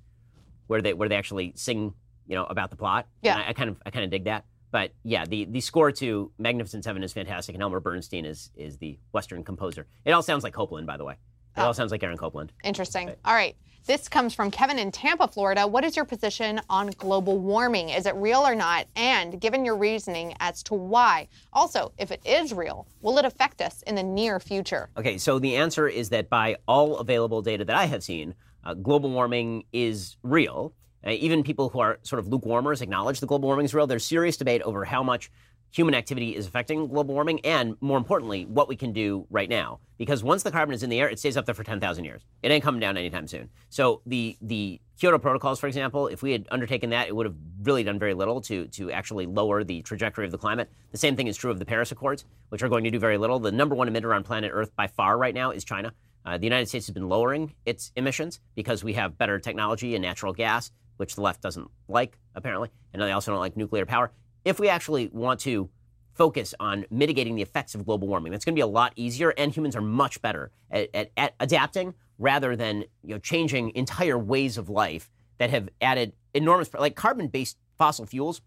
[0.68, 1.92] where they where they actually sing,
[2.26, 3.07] you know, about the plot.
[3.22, 3.34] Yeah.
[3.34, 4.46] And I, I kind of I kind of dig that.
[4.75, 8.77] But yeah, the, the score to Magnificent Seven is fantastic, and Elmer Bernstein is is
[8.79, 9.87] the Western composer.
[10.05, 11.12] It all sounds like Copland, by the way.
[11.12, 11.66] It Oh.
[11.66, 12.51] all sounds like Aaron Copland.
[12.64, 13.12] Interesting.
[13.25, 13.55] All right.
[13.87, 15.64] This comes from Kevin in Tampa, Florida.
[15.68, 17.91] What is your position on global warming?
[17.91, 18.89] Is it real or not?
[18.97, 21.29] And given your reasoning as to why.
[21.53, 24.89] Also, if it is real, will it affect us in the near future?
[24.97, 28.75] Okay, so the answer is that by all available data that I have seen, uh,
[28.75, 30.72] global warming is real.
[31.07, 33.86] Uh, even people who are sort of lukewarmers acknowledge the global warming is real.
[33.86, 35.30] There's serious debate over how much
[35.74, 39.80] human activity is affecting global warming, and more importantly, what we can do right now.
[39.98, 42.22] Because once the carbon is in the air, it stays up there for 10,000 years.
[42.44, 43.50] It ain't coming down anytime soon.
[43.70, 47.34] So the the Kyoto protocols, for example, if we had undertaken that, it would have
[47.62, 50.70] really done very little to to actually lower the trajectory of the climate.
[50.92, 53.18] The same thing is true of the Paris Accords, which are going to do very
[53.18, 53.40] little.
[53.40, 55.92] The number one emitter on planet Earth by far right now is China.
[56.24, 60.02] Uh, the United States has been lowering its emissions because we have better technology and
[60.02, 62.70] natural gas, which the left doesn't like, apparently.
[62.92, 64.12] And they also don't like nuclear power.
[64.45, 65.70] If we actually want to
[66.12, 69.34] focus on mitigating the effects of global warming, that's going to be a lot easier,
[69.36, 74.18] and humans are much better at, at, at adapting rather than you know changing entire
[74.18, 78.40] ways of life that have added enormous like carbon-based fossil fuels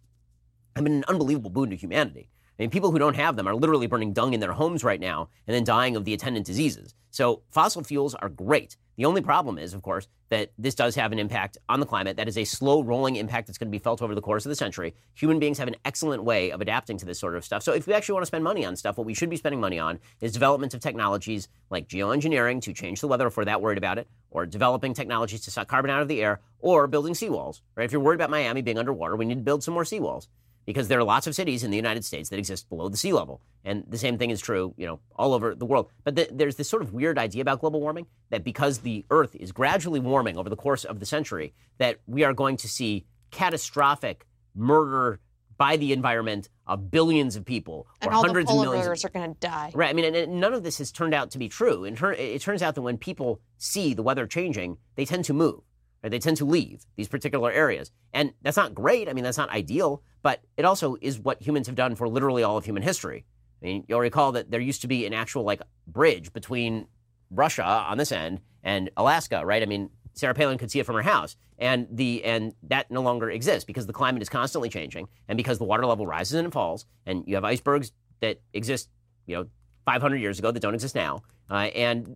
[0.76, 2.30] have been an unbelievable boon to humanity.
[2.58, 5.00] I mean, people who don't have them are literally burning dung in their homes right
[5.00, 6.96] now and then dying of the attendant diseases.
[7.12, 8.78] So fossil fuels are great.
[8.98, 12.18] The only problem is, of course, that this does have an impact on the climate.
[12.18, 14.50] That is a slow rolling impact that's going to be felt over the course of
[14.50, 14.96] the century.
[15.14, 17.62] Human beings have an excellent way of adapting to this sort of stuff.
[17.62, 19.62] So if we actually want to spend money on stuff, what we should be spending
[19.62, 23.62] money on is development of technologies like geoengineering to change the weather if we're that
[23.62, 27.14] worried about it, or developing technologies to suck carbon out of the air, or building
[27.14, 27.62] seawalls.
[27.76, 27.86] Right?
[27.86, 30.28] If you're worried about Miami being underwater, we need to build some more seawalls
[30.68, 33.14] because there are lots of cities in the United States that exist below the sea
[33.14, 35.90] level, and the same thing is true, you know, all over the world.
[36.04, 39.34] But the, there's this sort of weird idea about global warming that because the Earth
[39.36, 43.06] is gradually warming over the course of the century, that we are going to see
[43.32, 45.20] catastrophic murder
[45.58, 48.86] by the environment of billions of people And or all the hundreds of polar millions.
[48.86, 49.72] of- bears are going to die.
[49.74, 49.90] Right.
[49.90, 51.90] I mean, and, and none of this has turned out to be true.
[51.96, 55.62] Turn, it turns out that when people see the weather changing, they tend to move.
[56.04, 56.10] Right?
[56.10, 59.10] They tend to leave these particular areas, and that's not great.
[59.10, 62.44] I mean, that's not ideal, but it also is what humans have done for literally
[62.44, 63.26] all of human history.
[63.62, 66.88] I mean, you'll recall that there used to be an actual like bridge between
[67.32, 69.64] Russia on this end and Alaska, right?
[69.64, 73.02] I mean, Sarah Palin could see it from her house, and the and that no
[73.02, 76.52] longer exists because the climate is constantly changing, and because the water level rises and
[76.52, 77.92] falls, and you have icebergs
[78.22, 78.90] that exist,
[79.28, 79.46] you know,
[79.86, 82.16] 500 years ago that don't exist now, uh, and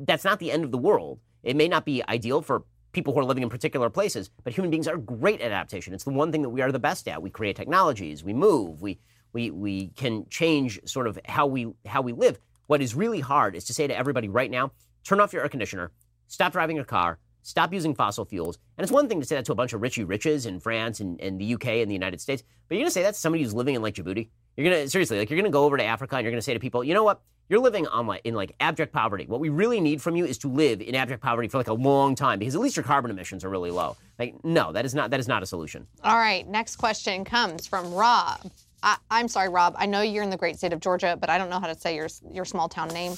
[0.00, 1.20] that's not the end of the world.
[1.42, 2.64] It may not be ideal for
[2.96, 5.92] people who are living in particular places, but human beings are great at adaptation.
[5.92, 7.20] It's the one thing that we are the best at.
[7.22, 8.98] We create technologies, we move, we
[9.34, 12.38] we we can change sort of how we how we live.
[12.68, 14.72] What is really hard is to say to everybody right now,
[15.04, 15.92] turn off your air conditioner,
[16.26, 18.56] stop driving your car, stop using fossil fuels.
[18.78, 21.00] And it's one thing to say that to a bunch of richy riches in France
[21.00, 23.44] and, and the UK and the United States, but you're gonna say that to somebody
[23.44, 24.30] who's living in like Djibouti.
[24.56, 26.60] You're gonna seriously, like you're gonna go over to Africa and you're gonna say to
[26.60, 27.20] people, you know what?
[27.48, 29.26] You're living on like in like abject poverty.
[29.26, 31.74] What we really need from you is to live in abject poverty for like a
[31.74, 33.96] long time because at least your carbon emissions are really low.
[34.18, 35.86] Like, no, that is not that is not a solution.
[36.02, 38.50] All right, next question comes from Rob.
[38.82, 39.74] I, I'm sorry, Rob.
[39.78, 41.78] I know you're in the great state of Georgia, but I don't know how to
[41.78, 43.12] say your your small town name.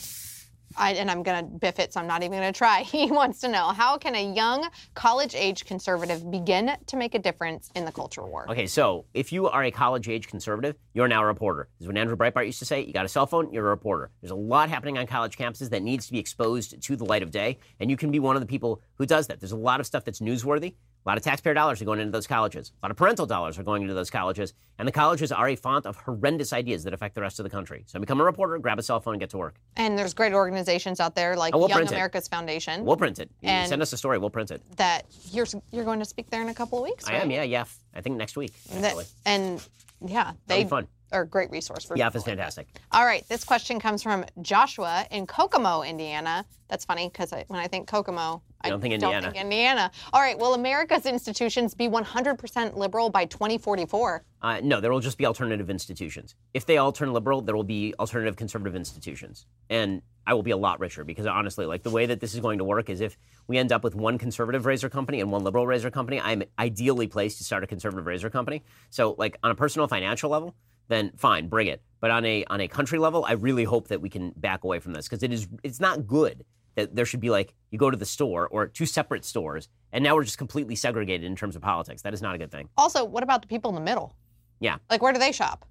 [0.77, 2.83] I, and I'm gonna biff it, so I'm not even gonna try.
[2.99, 7.71] He wants to know how can a young college-age conservative begin to make a difference
[7.77, 8.47] in the culture war?
[8.51, 11.69] Okay, so if you are a college age conservative, you're now a reporter.
[11.79, 12.83] This is what Andrew Breitbart used to say.
[12.83, 14.11] You got a cell phone, you're a reporter.
[14.21, 17.23] There's a lot happening on college campuses that needs to be exposed to the light
[17.23, 19.39] of day, and you can be one of the people who does that.
[19.41, 20.75] There's a lot of stuff that's newsworthy.
[21.09, 22.71] A lot of taxpayer dollars are going into those colleges.
[22.83, 24.53] A lot of parental dollars are going into those colleges.
[24.79, 27.49] And the colleges are a font of horrendous ideas that affect the rest of the
[27.51, 27.85] country.
[27.87, 29.55] So become a reporter, grab a cell phone, and get to work.
[29.77, 31.95] And there's great organizations out there like we'll Young print it.
[31.95, 33.31] America's Foundation We'll print it.
[33.41, 34.61] You And- send us a story, we'll print it.
[34.77, 37.09] that you're you're going to speak there in a couple of weeks.
[37.09, 37.65] I am, yeah, yeah.
[37.95, 38.53] I think next week.
[38.71, 39.67] That- and
[40.07, 40.89] yeah, they be fun.
[41.13, 42.69] A great resource for Yeah, people it's fantastic.
[42.93, 46.45] All right, this question comes from Joshua in Kokomo, Indiana.
[46.69, 49.33] That's funny because I, when I think Kokomo, I don't think don't Indiana.
[49.33, 49.91] think Indiana.
[50.13, 54.25] All right, will America's institutions be 100% liberal by 2044?
[54.43, 56.35] Uh, no, there will just be alternative institutions.
[56.55, 59.47] If they all turn liberal, there will be alternative conservative institutions.
[59.71, 62.41] And I will be a lot richer because honestly, like the way that this is
[62.41, 65.43] going to work is if we end up with one conservative razor company and one
[65.43, 68.63] liberal razor company, I'm ideally placed to start a conservative razor company.
[68.91, 70.55] So, like on a personal financial level,
[70.89, 71.83] then fine, bring it.
[72.01, 74.79] But on a on a country level, I really hope that we can back away
[74.79, 76.45] from this because it is it's not good
[76.77, 80.05] that there should be like you go to the store or two separate stores and
[80.05, 82.03] now we're just completely segregated in terms of politics.
[82.03, 82.69] That is not a good thing.
[82.77, 84.15] Also, what about the people in the middle?
[84.61, 84.77] Yeah.
[84.91, 85.67] Like, where do they shop?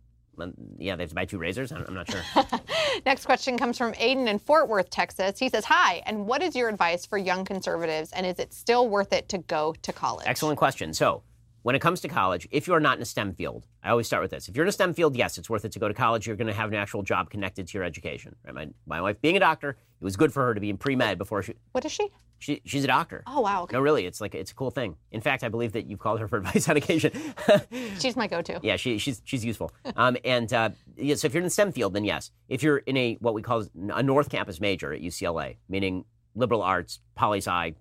[0.77, 1.71] Yeah, they have to buy two razors.
[1.71, 2.21] I'm I'm not sure.
[3.05, 5.39] Next question comes from Aiden in Fort Worth, Texas.
[5.39, 8.87] He says, Hi, and what is your advice for young conservatives, and is it still
[8.87, 10.27] worth it to go to college?
[10.27, 10.93] Excellent question.
[10.93, 11.23] So,
[11.67, 14.21] when it comes to college, if you're not in a STEM field, I always start
[14.21, 14.47] with this.
[14.47, 16.25] If you're in a STEM field, yes, it's worth it to go to college.
[16.25, 18.37] You're going to have an actual job connected to your education.
[18.45, 18.55] Right?
[18.55, 20.95] My, my wife being a doctor, it was good for her to be in pre
[20.95, 22.07] med before she, What is she?
[22.39, 23.21] she she's a doctor.
[23.27, 23.63] Oh, wow.
[23.63, 23.75] Okay.
[23.75, 24.95] No, really, it's like it's a cool thing.
[25.11, 27.11] In fact, I believe that you've called her for advice on occasion.
[27.99, 28.61] She's my go to.
[28.63, 29.73] yeah, she, she's she's useful.
[29.97, 32.31] Um, and uh, yeah, so if you're in the STEM field, then yes.
[32.47, 36.61] If you're in a what we call a North Campus major at UCLA, meaning liberal
[36.61, 37.73] arts, poli sci,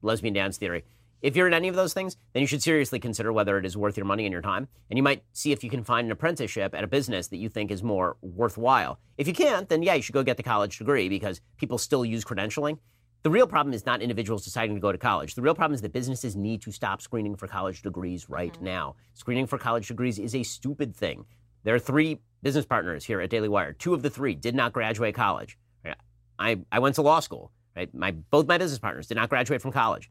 [0.00, 0.84] lesbian dance theory.
[1.22, 3.76] If you're in any of those things, then you should seriously consider whether it is
[3.76, 4.68] worth your money and your time.
[4.90, 7.48] And you might see if you can find an apprenticeship at a business that you
[7.48, 8.98] think is more worthwhile.
[9.16, 12.04] If you can't, then yeah, you should go get the college degree because people still
[12.04, 12.78] use credentialing.
[13.22, 15.34] The real problem is not individuals deciding to go to college.
[15.34, 18.64] The real problem is that businesses need to stop screening for college degrees right mm-hmm.
[18.64, 18.96] now.
[19.14, 21.24] Screening for college degrees is a stupid thing.
[21.64, 23.72] There are three business partners here at Daily Wire.
[23.72, 25.58] Two of the three did not graduate college.
[26.38, 27.50] I, I went to law school.
[27.74, 27.92] Right?
[27.94, 30.10] My, both my business partners did not graduate from college.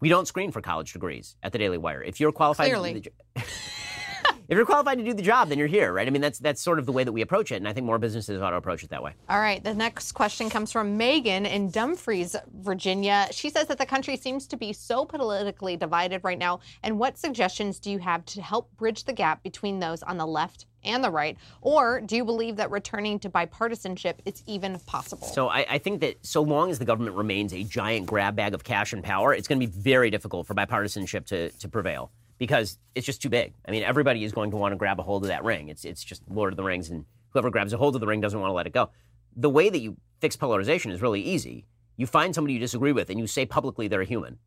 [0.00, 2.02] We don't screen for college degrees at the Daily Wire.
[2.02, 3.04] If you're qualified, Clearly.
[3.36, 6.06] if you're qualified to do the job, then you're here, right?
[6.06, 7.86] I mean, that's that's sort of the way that we approach it, and I think
[7.86, 9.14] more businesses ought to approach it that way.
[9.28, 13.28] All right, the next question comes from Megan in Dumfries, Virginia.
[13.30, 16.60] She says that the country seems to be so politically divided right now.
[16.82, 20.26] And what suggestions do you have to help bridge the gap between those on the
[20.26, 21.36] left and the right?
[21.60, 25.26] Or do you believe that returning to bipartisanship is even possible?
[25.26, 28.54] So I, I think that so long as the government remains a giant grab bag
[28.54, 32.10] of cash and power, it's going to be very difficult for bipartisanship to, to prevail
[32.38, 33.54] because it's just too big.
[33.66, 35.68] I mean, everybody is going to want to grab a hold of that ring.
[35.68, 38.20] It's it's just Lord of the Rings, and whoever grabs a hold of the ring
[38.20, 38.90] doesn't want to let it go.
[39.36, 41.66] The way that you fix polarization is really easy.
[41.96, 44.38] You find somebody you disagree with, and you say publicly they're a human.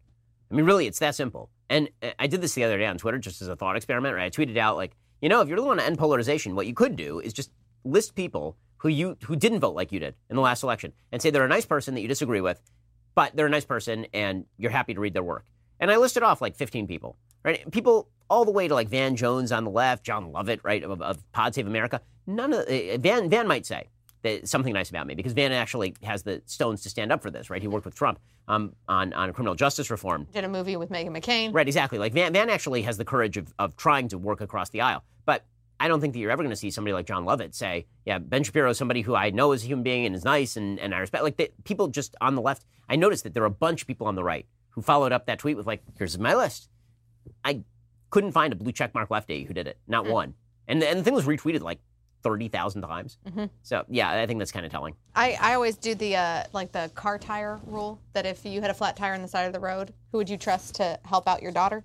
[0.50, 1.50] I mean, really, it's that simple.
[1.70, 4.16] And uh, I did this the other day on Twitter, just as a thought experiment.
[4.16, 4.26] Right?
[4.26, 6.74] I tweeted out like, you know, if you really want to end polarization, what you
[6.74, 7.52] could do is just
[7.84, 11.22] list people who you who didn't vote like you did in the last election, and
[11.22, 12.62] say they're a nice person that you disagree with,
[13.16, 15.46] but they're a nice person, and you're happy to read their work.
[15.80, 17.70] And I listed off like 15 people, right?
[17.72, 21.02] People all the way to like Van Jones on the left, Jon Lovett, right, of,
[21.02, 22.02] of Pod Save America.
[22.26, 23.90] None of uh, Van Van might say
[24.24, 27.30] that something nice about me because Van actually has the stones to stand up for
[27.32, 27.62] this, right?
[27.62, 30.28] He worked with Trump um, on on criminal justice reform.
[30.34, 31.54] Did a movie with Meghan McCain.
[31.54, 32.00] Right, exactly.
[32.00, 35.04] Like Van Van actually has the courage of of trying to work across the aisle,
[35.26, 35.46] but.
[35.80, 38.18] I don't think that you're ever going to see somebody like Jon Lovett say, "Yeah,
[38.18, 40.80] Ben Shapiro is somebody who I know is a human being and is nice and,
[40.80, 43.46] and I respect." Like the, people just on the left, I noticed that there are
[43.46, 46.18] a bunch of people on the right who followed up that tweet with like, "Here's
[46.18, 46.68] my list."
[47.46, 47.62] I
[48.10, 50.12] couldn't find a blue checkmark lefty who did it, not Mm.
[50.12, 50.34] one.
[50.68, 51.78] And and the thing was retweeted like
[52.24, 53.18] thirty thousand times.
[53.28, 53.46] Mm-hmm.
[53.64, 54.96] So yeah, I think that's kind of telling.
[55.16, 58.70] I, I always do the uh, like the car tire rule that if you had
[58.70, 61.28] a flat tire on the side of the road, who would you trust to help
[61.28, 61.84] out your daughter?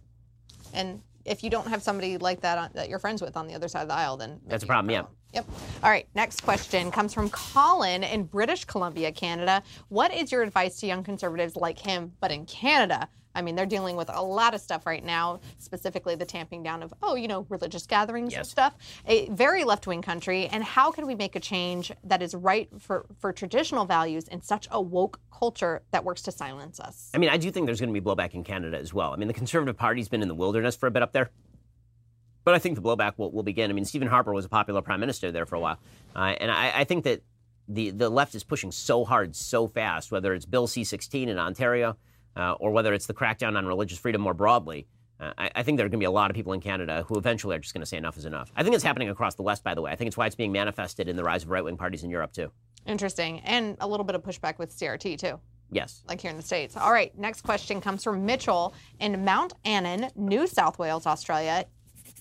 [0.75, 3.55] And if you don't have somebody like that on, that you're friends with on the
[3.55, 5.03] other side of the aisle, then That's a problem, yeah.
[5.35, 5.47] Yep.
[5.83, 6.07] All right.
[6.15, 9.63] Next question comes from Colin in British Columbia, Canada.
[9.89, 13.09] What is your advice to young conservatives like him, but in Canada?
[13.35, 16.83] I mean, they're dealing with a lot of stuff right now, specifically the tamping down
[16.83, 18.75] of, oh, you know, religious gatherings and stuff.
[19.07, 20.47] A very left wing country.
[20.47, 24.43] And how can we make a change that is right for, for traditional values in
[24.43, 27.11] such a woke culture that works to silence us?
[27.15, 29.13] I mean, I do think there's going to be blowback in Canada as well.
[29.13, 31.31] I mean, the Conservative Party's been in the wilderness for a bit up there.
[32.45, 33.71] But I think the blowback will, will begin.
[33.71, 35.79] I mean, Stephen Harper was a popular prime minister there for a while.
[36.15, 37.23] Uh, and I, I think that
[37.69, 41.39] the, the left is pushing so hard, so fast, whether it's Bill C 16 in
[41.39, 41.97] Ontario
[42.37, 44.87] uh, or whether it's the crackdown on religious freedom more broadly.
[45.21, 47.05] Uh, I, I think there are going to be a lot of people in Canada
[47.07, 48.51] who eventually are just going to say enough is enough.
[48.57, 49.93] I think it's happening across the West, by the way.
[49.93, 52.11] I think it's why it's being manifested in the rise of right wing parties in
[52.11, 52.51] Europe, too.
[52.87, 53.41] Interesting.
[53.41, 55.39] And a little bit of pushback with CRT, too.
[55.71, 56.03] Yes.
[56.07, 56.77] like here in the States.
[56.77, 61.65] All right, next question comes from Mitchell in Mount Annan, New South Wales, Australia.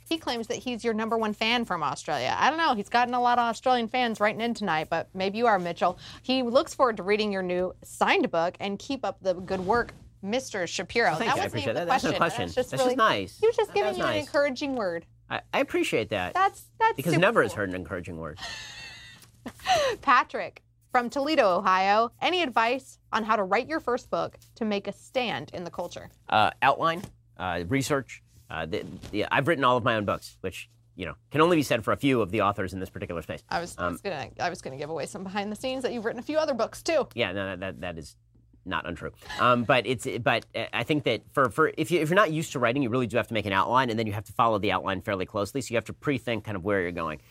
[0.07, 2.33] He claims that he's your number one fan from Australia.
[2.37, 2.75] I don't know.
[2.75, 5.99] He's gotten a lot of Australian fans writing in tonight, but maybe you are, Mitchell.
[6.21, 9.93] He looks forward to reading your new signed book and keep up the good work,
[10.23, 10.67] Mr.
[10.67, 11.15] Shapiro.
[11.15, 11.41] Thank you.
[11.41, 12.03] Wasn't even that.
[12.03, 12.45] no question.
[12.45, 13.39] That's just, That's really, just nice.
[13.39, 15.05] He was just giving you an encouraging word.
[15.29, 16.33] I, I appreciate that.
[16.33, 18.37] That's that's because never has heard an encouraging word.
[20.01, 20.61] Patrick
[20.91, 22.11] from Toledo, Ohio.
[22.21, 25.71] Any advice on how to write your first book to make a stand in the
[25.71, 26.09] culture?
[26.29, 27.01] uh, outline,
[27.37, 28.21] uh, research.
[28.49, 31.55] Uh, the, the, I've written all of my own books, which you know can only
[31.55, 33.41] be said for a few of the authors in this particular space.
[33.49, 35.83] I was, I Um, was gonna I was gonna give away some behind the scenes
[35.83, 37.07] that you've written a few other books too.
[37.15, 38.17] Yeah, no, that that is
[38.65, 39.11] not untrue.
[39.39, 42.31] Um, but it's but uh, I think that for for if you if you're not
[42.31, 44.25] used to writing, you really do have to make an outline, and then you have
[44.25, 45.61] to follow the outline fairly closely.
[45.61, 47.21] So you have to pre-think kind of where you're going.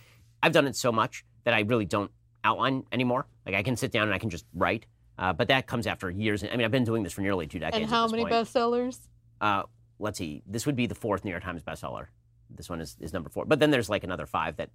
[0.42, 2.10] I've done it so much that I really don't
[2.44, 3.26] outline anymore.
[3.46, 4.86] Like I can sit down and I can just write.
[5.18, 6.42] Uh, but that comes after years.
[6.42, 7.82] I mean, I've been doing this for nearly two decades.
[7.82, 8.34] And how many point.
[8.34, 8.98] bestsellers?
[9.40, 9.64] Uh,
[9.98, 10.42] let's see.
[10.46, 12.06] This would be the fourth New York Times bestseller.
[12.48, 13.44] This one is, is number four.
[13.44, 14.70] But then there's like another five that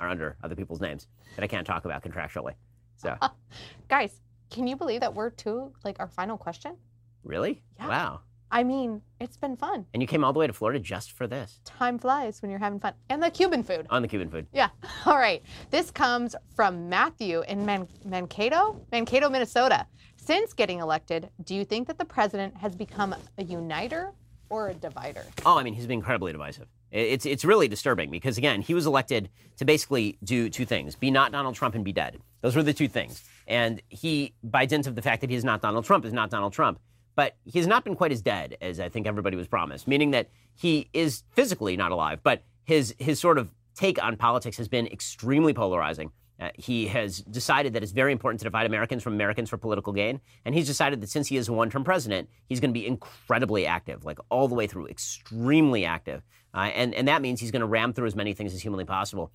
[0.00, 2.54] are under other people's names that I can't talk about contractually.
[2.96, 3.16] So,
[3.88, 4.20] Guys,
[4.54, 6.76] can you believe that we're to like our final question?
[7.24, 7.60] really?
[7.78, 7.88] Yeah.
[7.88, 8.20] Wow.
[8.50, 9.84] I mean, it's been fun.
[9.94, 12.60] And you came all the way to Florida just for this Time flies when you're
[12.60, 12.92] having fun.
[13.08, 13.86] And the Cuban food.
[13.90, 14.46] on the Cuban food.
[14.52, 14.68] Yeah.
[15.06, 15.42] All right.
[15.70, 19.86] This comes from Matthew in Man- Mankato, Mankato, Minnesota.
[20.16, 24.12] Since getting elected, do you think that the president has become a uniter
[24.50, 25.24] or a divider?
[25.44, 26.68] Oh, I mean, he's been incredibly divisive.
[26.92, 31.10] It's, it's really disturbing because, again, he was elected to basically do two things be
[31.10, 32.18] not Donald Trump and be dead.
[32.42, 33.24] Those were the two things.
[33.46, 36.30] And he, by dint of the fact that he is not Donald Trump, is not
[36.30, 36.78] Donald Trump.
[37.16, 40.10] But he has not been quite as dead as I think everybody was promised, meaning
[40.10, 44.68] that he is physically not alive, but his, his sort of take on politics has
[44.68, 46.10] been extremely polarizing.
[46.40, 49.92] Uh, he has decided that it's very important to divide Americans from Americans for political
[49.92, 50.20] gain.
[50.44, 52.86] And he's decided that since he is a one term president, he's going to be
[52.86, 56.22] incredibly active, like all the way through, extremely active.
[56.52, 58.84] Uh, and, and that means he's going to ram through as many things as humanly
[58.84, 59.30] possible.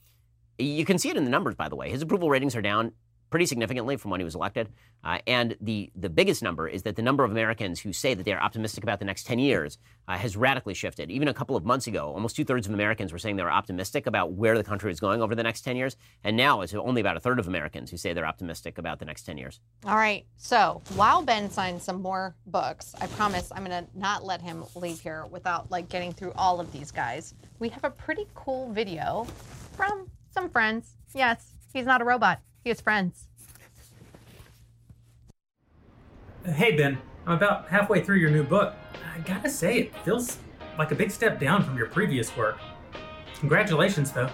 [0.57, 1.89] You can see it in the numbers, by the way.
[1.89, 2.91] His approval ratings are down
[3.29, 4.69] pretty significantly from when he was elected.
[5.03, 8.23] Uh, and the, the biggest number is that the number of Americans who say that
[8.23, 9.77] they are optimistic about the next 10 years
[10.07, 11.09] uh, has radically shifted.
[11.09, 13.51] Even a couple of months ago, almost two thirds of Americans were saying they were
[13.51, 15.95] optimistic about where the country is going over the next 10 years.
[16.23, 19.05] And now it's only about a third of Americans who say they're optimistic about the
[19.05, 19.59] next 10 years.
[19.85, 20.25] All right.
[20.37, 24.65] So while Ben signs some more books, I promise I'm going to not let him
[24.75, 27.33] leave here without like getting through all of these guys.
[27.59, 29.27] We have a pretty cool video
[29.75, 30.95] from some friends.
[31.13, 32.41] Yes, he's not a robot.
[32.63, 33.25] He has friends.
[36.45, 36.97] Hey, Ben.
[37.25, 38.73] I'm about halfway through your new book.
[39.15, 40.37] I gotta say, it feels
[40.77, 42.57] like a big step down from your previous work.
[43.39, 44.29] Congratulations, though.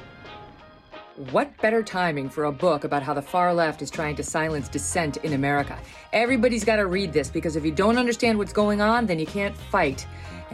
[1.32, 4.68] What better timing for a book about how the far left is trying to silence
[4.68, 5.80] dissent in America?
[6.12, 9.26] Everybody's got to read this because if you don't understand what's going on, then you
[9.26, 10.06] can't fight.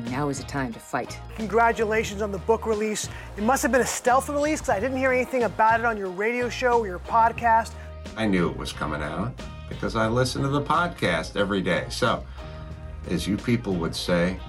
[0.01, 1.19] And now is the time to fight.
[1.35, 3.07] Congratulations on the book release.
[3.37, 5.95] It must have been a stealth release because I didn't hear anything about it on
[5.95, 7.73] your radio show or your podcast.
[8.17, 9.39] I knew it was coming out
[9.69, 11.85] because I listen to the podcast every day.
[11.89, 12.25] So,
[13.11, 14.39] as you people would say,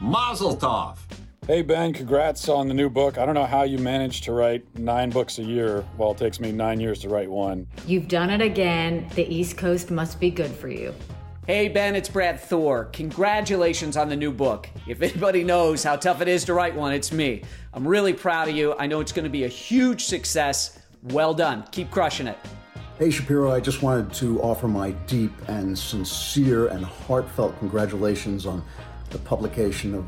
[0.00, 0.98] Mazel Tov.
[1.46, 3.16] Hey, Ben, congrats on the new book.
[3.16, 6.40] I don't know how you managed to write nine books a year while it takes
[6.40, 7.68] me nine years to write one.
[7.86, 9.08] You've done it again.
[9.14, 10.92] The East Coast must be good for you.
[11.46, 12.86] Hey, Ben, it's Brad Thor.
[12.86, 14.68] Congratulations on the new book.
[14.88, 17.44] If anybody knows how tough it is to write one, it's me.
[17.72, 18.74] I'm really proud of you.
[18.76, 20.80] I know it's going to be a huge success.
[21.04, 21.62] Well done.
[21.70, 22.36] Keep crushing it.
[22.98, 28.60] Hey, Shapiro, I just wanted to offer my deep and sincere and heartfelt congratulations on
[29.10, 30.04] the publication of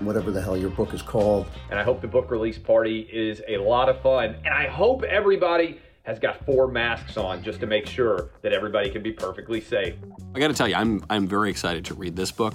[0.00, 1.48] whatever the hell your book is called.
[1.68, 4.36] And I hope the book release party is a lot of fun.
[4.42, 8.88] And I hope everybody has got four masks on just to make sure that everybody
[8.88, 9.94] can be perfectly safe.
[10.34, 12.54] I got to tell you, I'm I'm very excited to read this book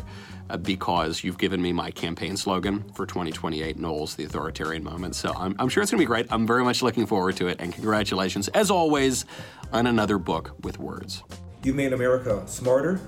[0.49, 5.15] uh, because you've given me my campaign slogan for 2028, Knowles, the authoritarian moment.
[5.15, 6.25] So I'm, I'm sure it's going to be great.
[6.31, 7.57] I'm very much looking forward to it.
[7.59, 9.25] And congratulations, as always,
[9.71, 11.21] on another book with words.
[11.63, 12.99] You made America smarter,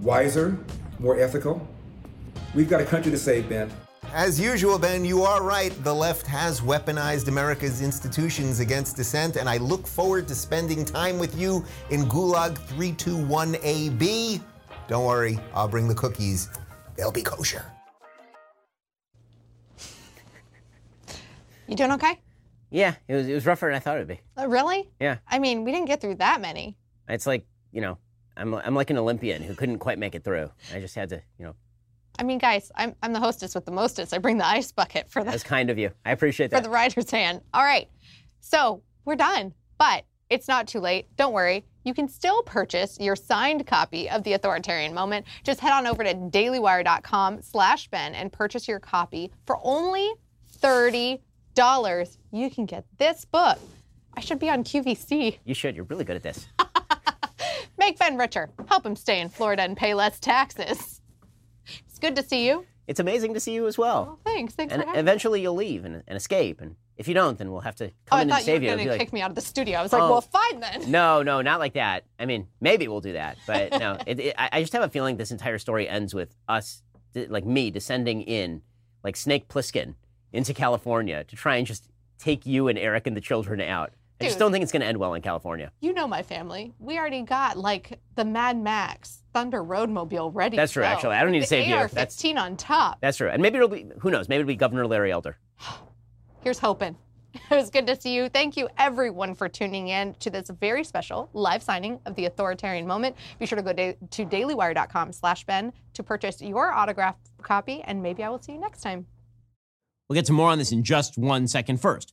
[0.00, 0.58] wiser,
[1.00, 1.68] more ethical.
[2.54, 3.70] We've got a country to save, Ben.
[4.14, 5.72] As usual, Ben, you are right.
[5.84, 11.18] The left has weaponized America's institutions against dissent, and I look forward to spending time
[11.18, 14.42] with you in Gulag 321AB.
[14.86, 16.50] Don't worry, I'll bring the cookies.
[16.94, 17.64] They'll be kosher.
[21.66, 22.20] You doing okay?
[22.68, 24.20] Yeah, it was, it was rougher than I thought it would be.
[24.36, 24.90] Uh, really?
[25.00, 25.18] Yeah.
[25.26, 26.76] I mean, we didn't get through that many.
[27.08, 27.96] It's like, you know,
[28.36, 30.50] I'm, I'm like an Olympian who couldn't quite make it through.
[30.74, 31.54] I just had to, you know,
[32.18, 34.12] I mean, guys, I'm, I'm the hostess with the mostest.
[34.14, 35.90] I bring the ice bucket for the That's kind of you.
[36.04, 36.58] I appreciate that.
[36.58, 37.40] for the writer's hand.
[37.54, 37.88] All right.
[38.40, 39.54] So we're done.
[39.78, 41.08] But it's not too late.
[41.16, 41.64] Don't worry.
[41.84, 45.26] You can still purchase your signed copy of The Authoritarian Moment.
[45.42, 50.08] Just head on over to dailywire.com slash Ben and purchase your copy for only
[50.60, 51.18] $30.
[52.30, 53.58] You can get this book.
[54.16, 55.38] I should be on QVC.
[55.44, 55.74] You should.
[55.74, 56.46] You're really good at this.
[57.78, 58.50] Make Ben richer.
[58.68, 61.00] Help him stay in Florida and pay less taxes.
[62.02, 62.66] Good to see you.
[62.86, 64.18] It's amazing to see you as well.
[64.24, 64.54] Thanks.
[64.54, 65.00] Thanks and for having me.
[65.10, 66.60] eventually you'll leave and, and escape.
[66.60, 68.52] And if you don't, then we'll have to Oh, come I in thought and you
[68.52, 68.68] were save you.
[68.68, 69.78] going It'll to be like, me out of the studio.
[69.78, 70.10] I was like, Oh.
[70.10, 70.90] well, fine then.
[70.90, 72.04] No, no, not like that.
[72.18, 73.96] I mean, maybe we'll do that, but no.
[74.06, 76.82] It, it, I I just have a feeling this entire story ends with us,
[77.14, 78.62] like me, descending in,
[79.04, 79.94] like Snake Plissken,
[80.32, 81.88] into California to try and just
[82.18, 83.92] take you and Eric and the children out.
[84.22, 84.40] I just Dude.
[84.40, 85.70] don't think it's going to end well in California.
[85.80, 86.72] You know my family.
[86.78, 90.56] We already got like the Mad Max Thunder Roadmobile ready.
[90.56, 90.86] That's to true, go.
[90.88, 91.14] actually.
[91.16, 91.74] I don't need to the save you.
[91.76, 92.98] AR-15 That's- on top.
[93.00, 93.28] That's true.
[93.28, 95.36] And maybe it'll be, who knows, maybe it'll be Governor Larry Elder.
[96.42, 96.96] Here's hoping.
[97.50, 98.28] It was good to see you.
[98.28, 102.86] Thank you, everyone, for tuning in to this very special live signing of the Authoritarian
[102.86, 103.16] Moment.
[103.38, 108.02] Be sure to go da- to dailywire.com slash Ben to purchase your autographed copy, and
[108.02, 109.06] maybe I will see you next time.
[110.10, 111.80] We'll get to more on this in just one second.
[111.80, 112.12] First,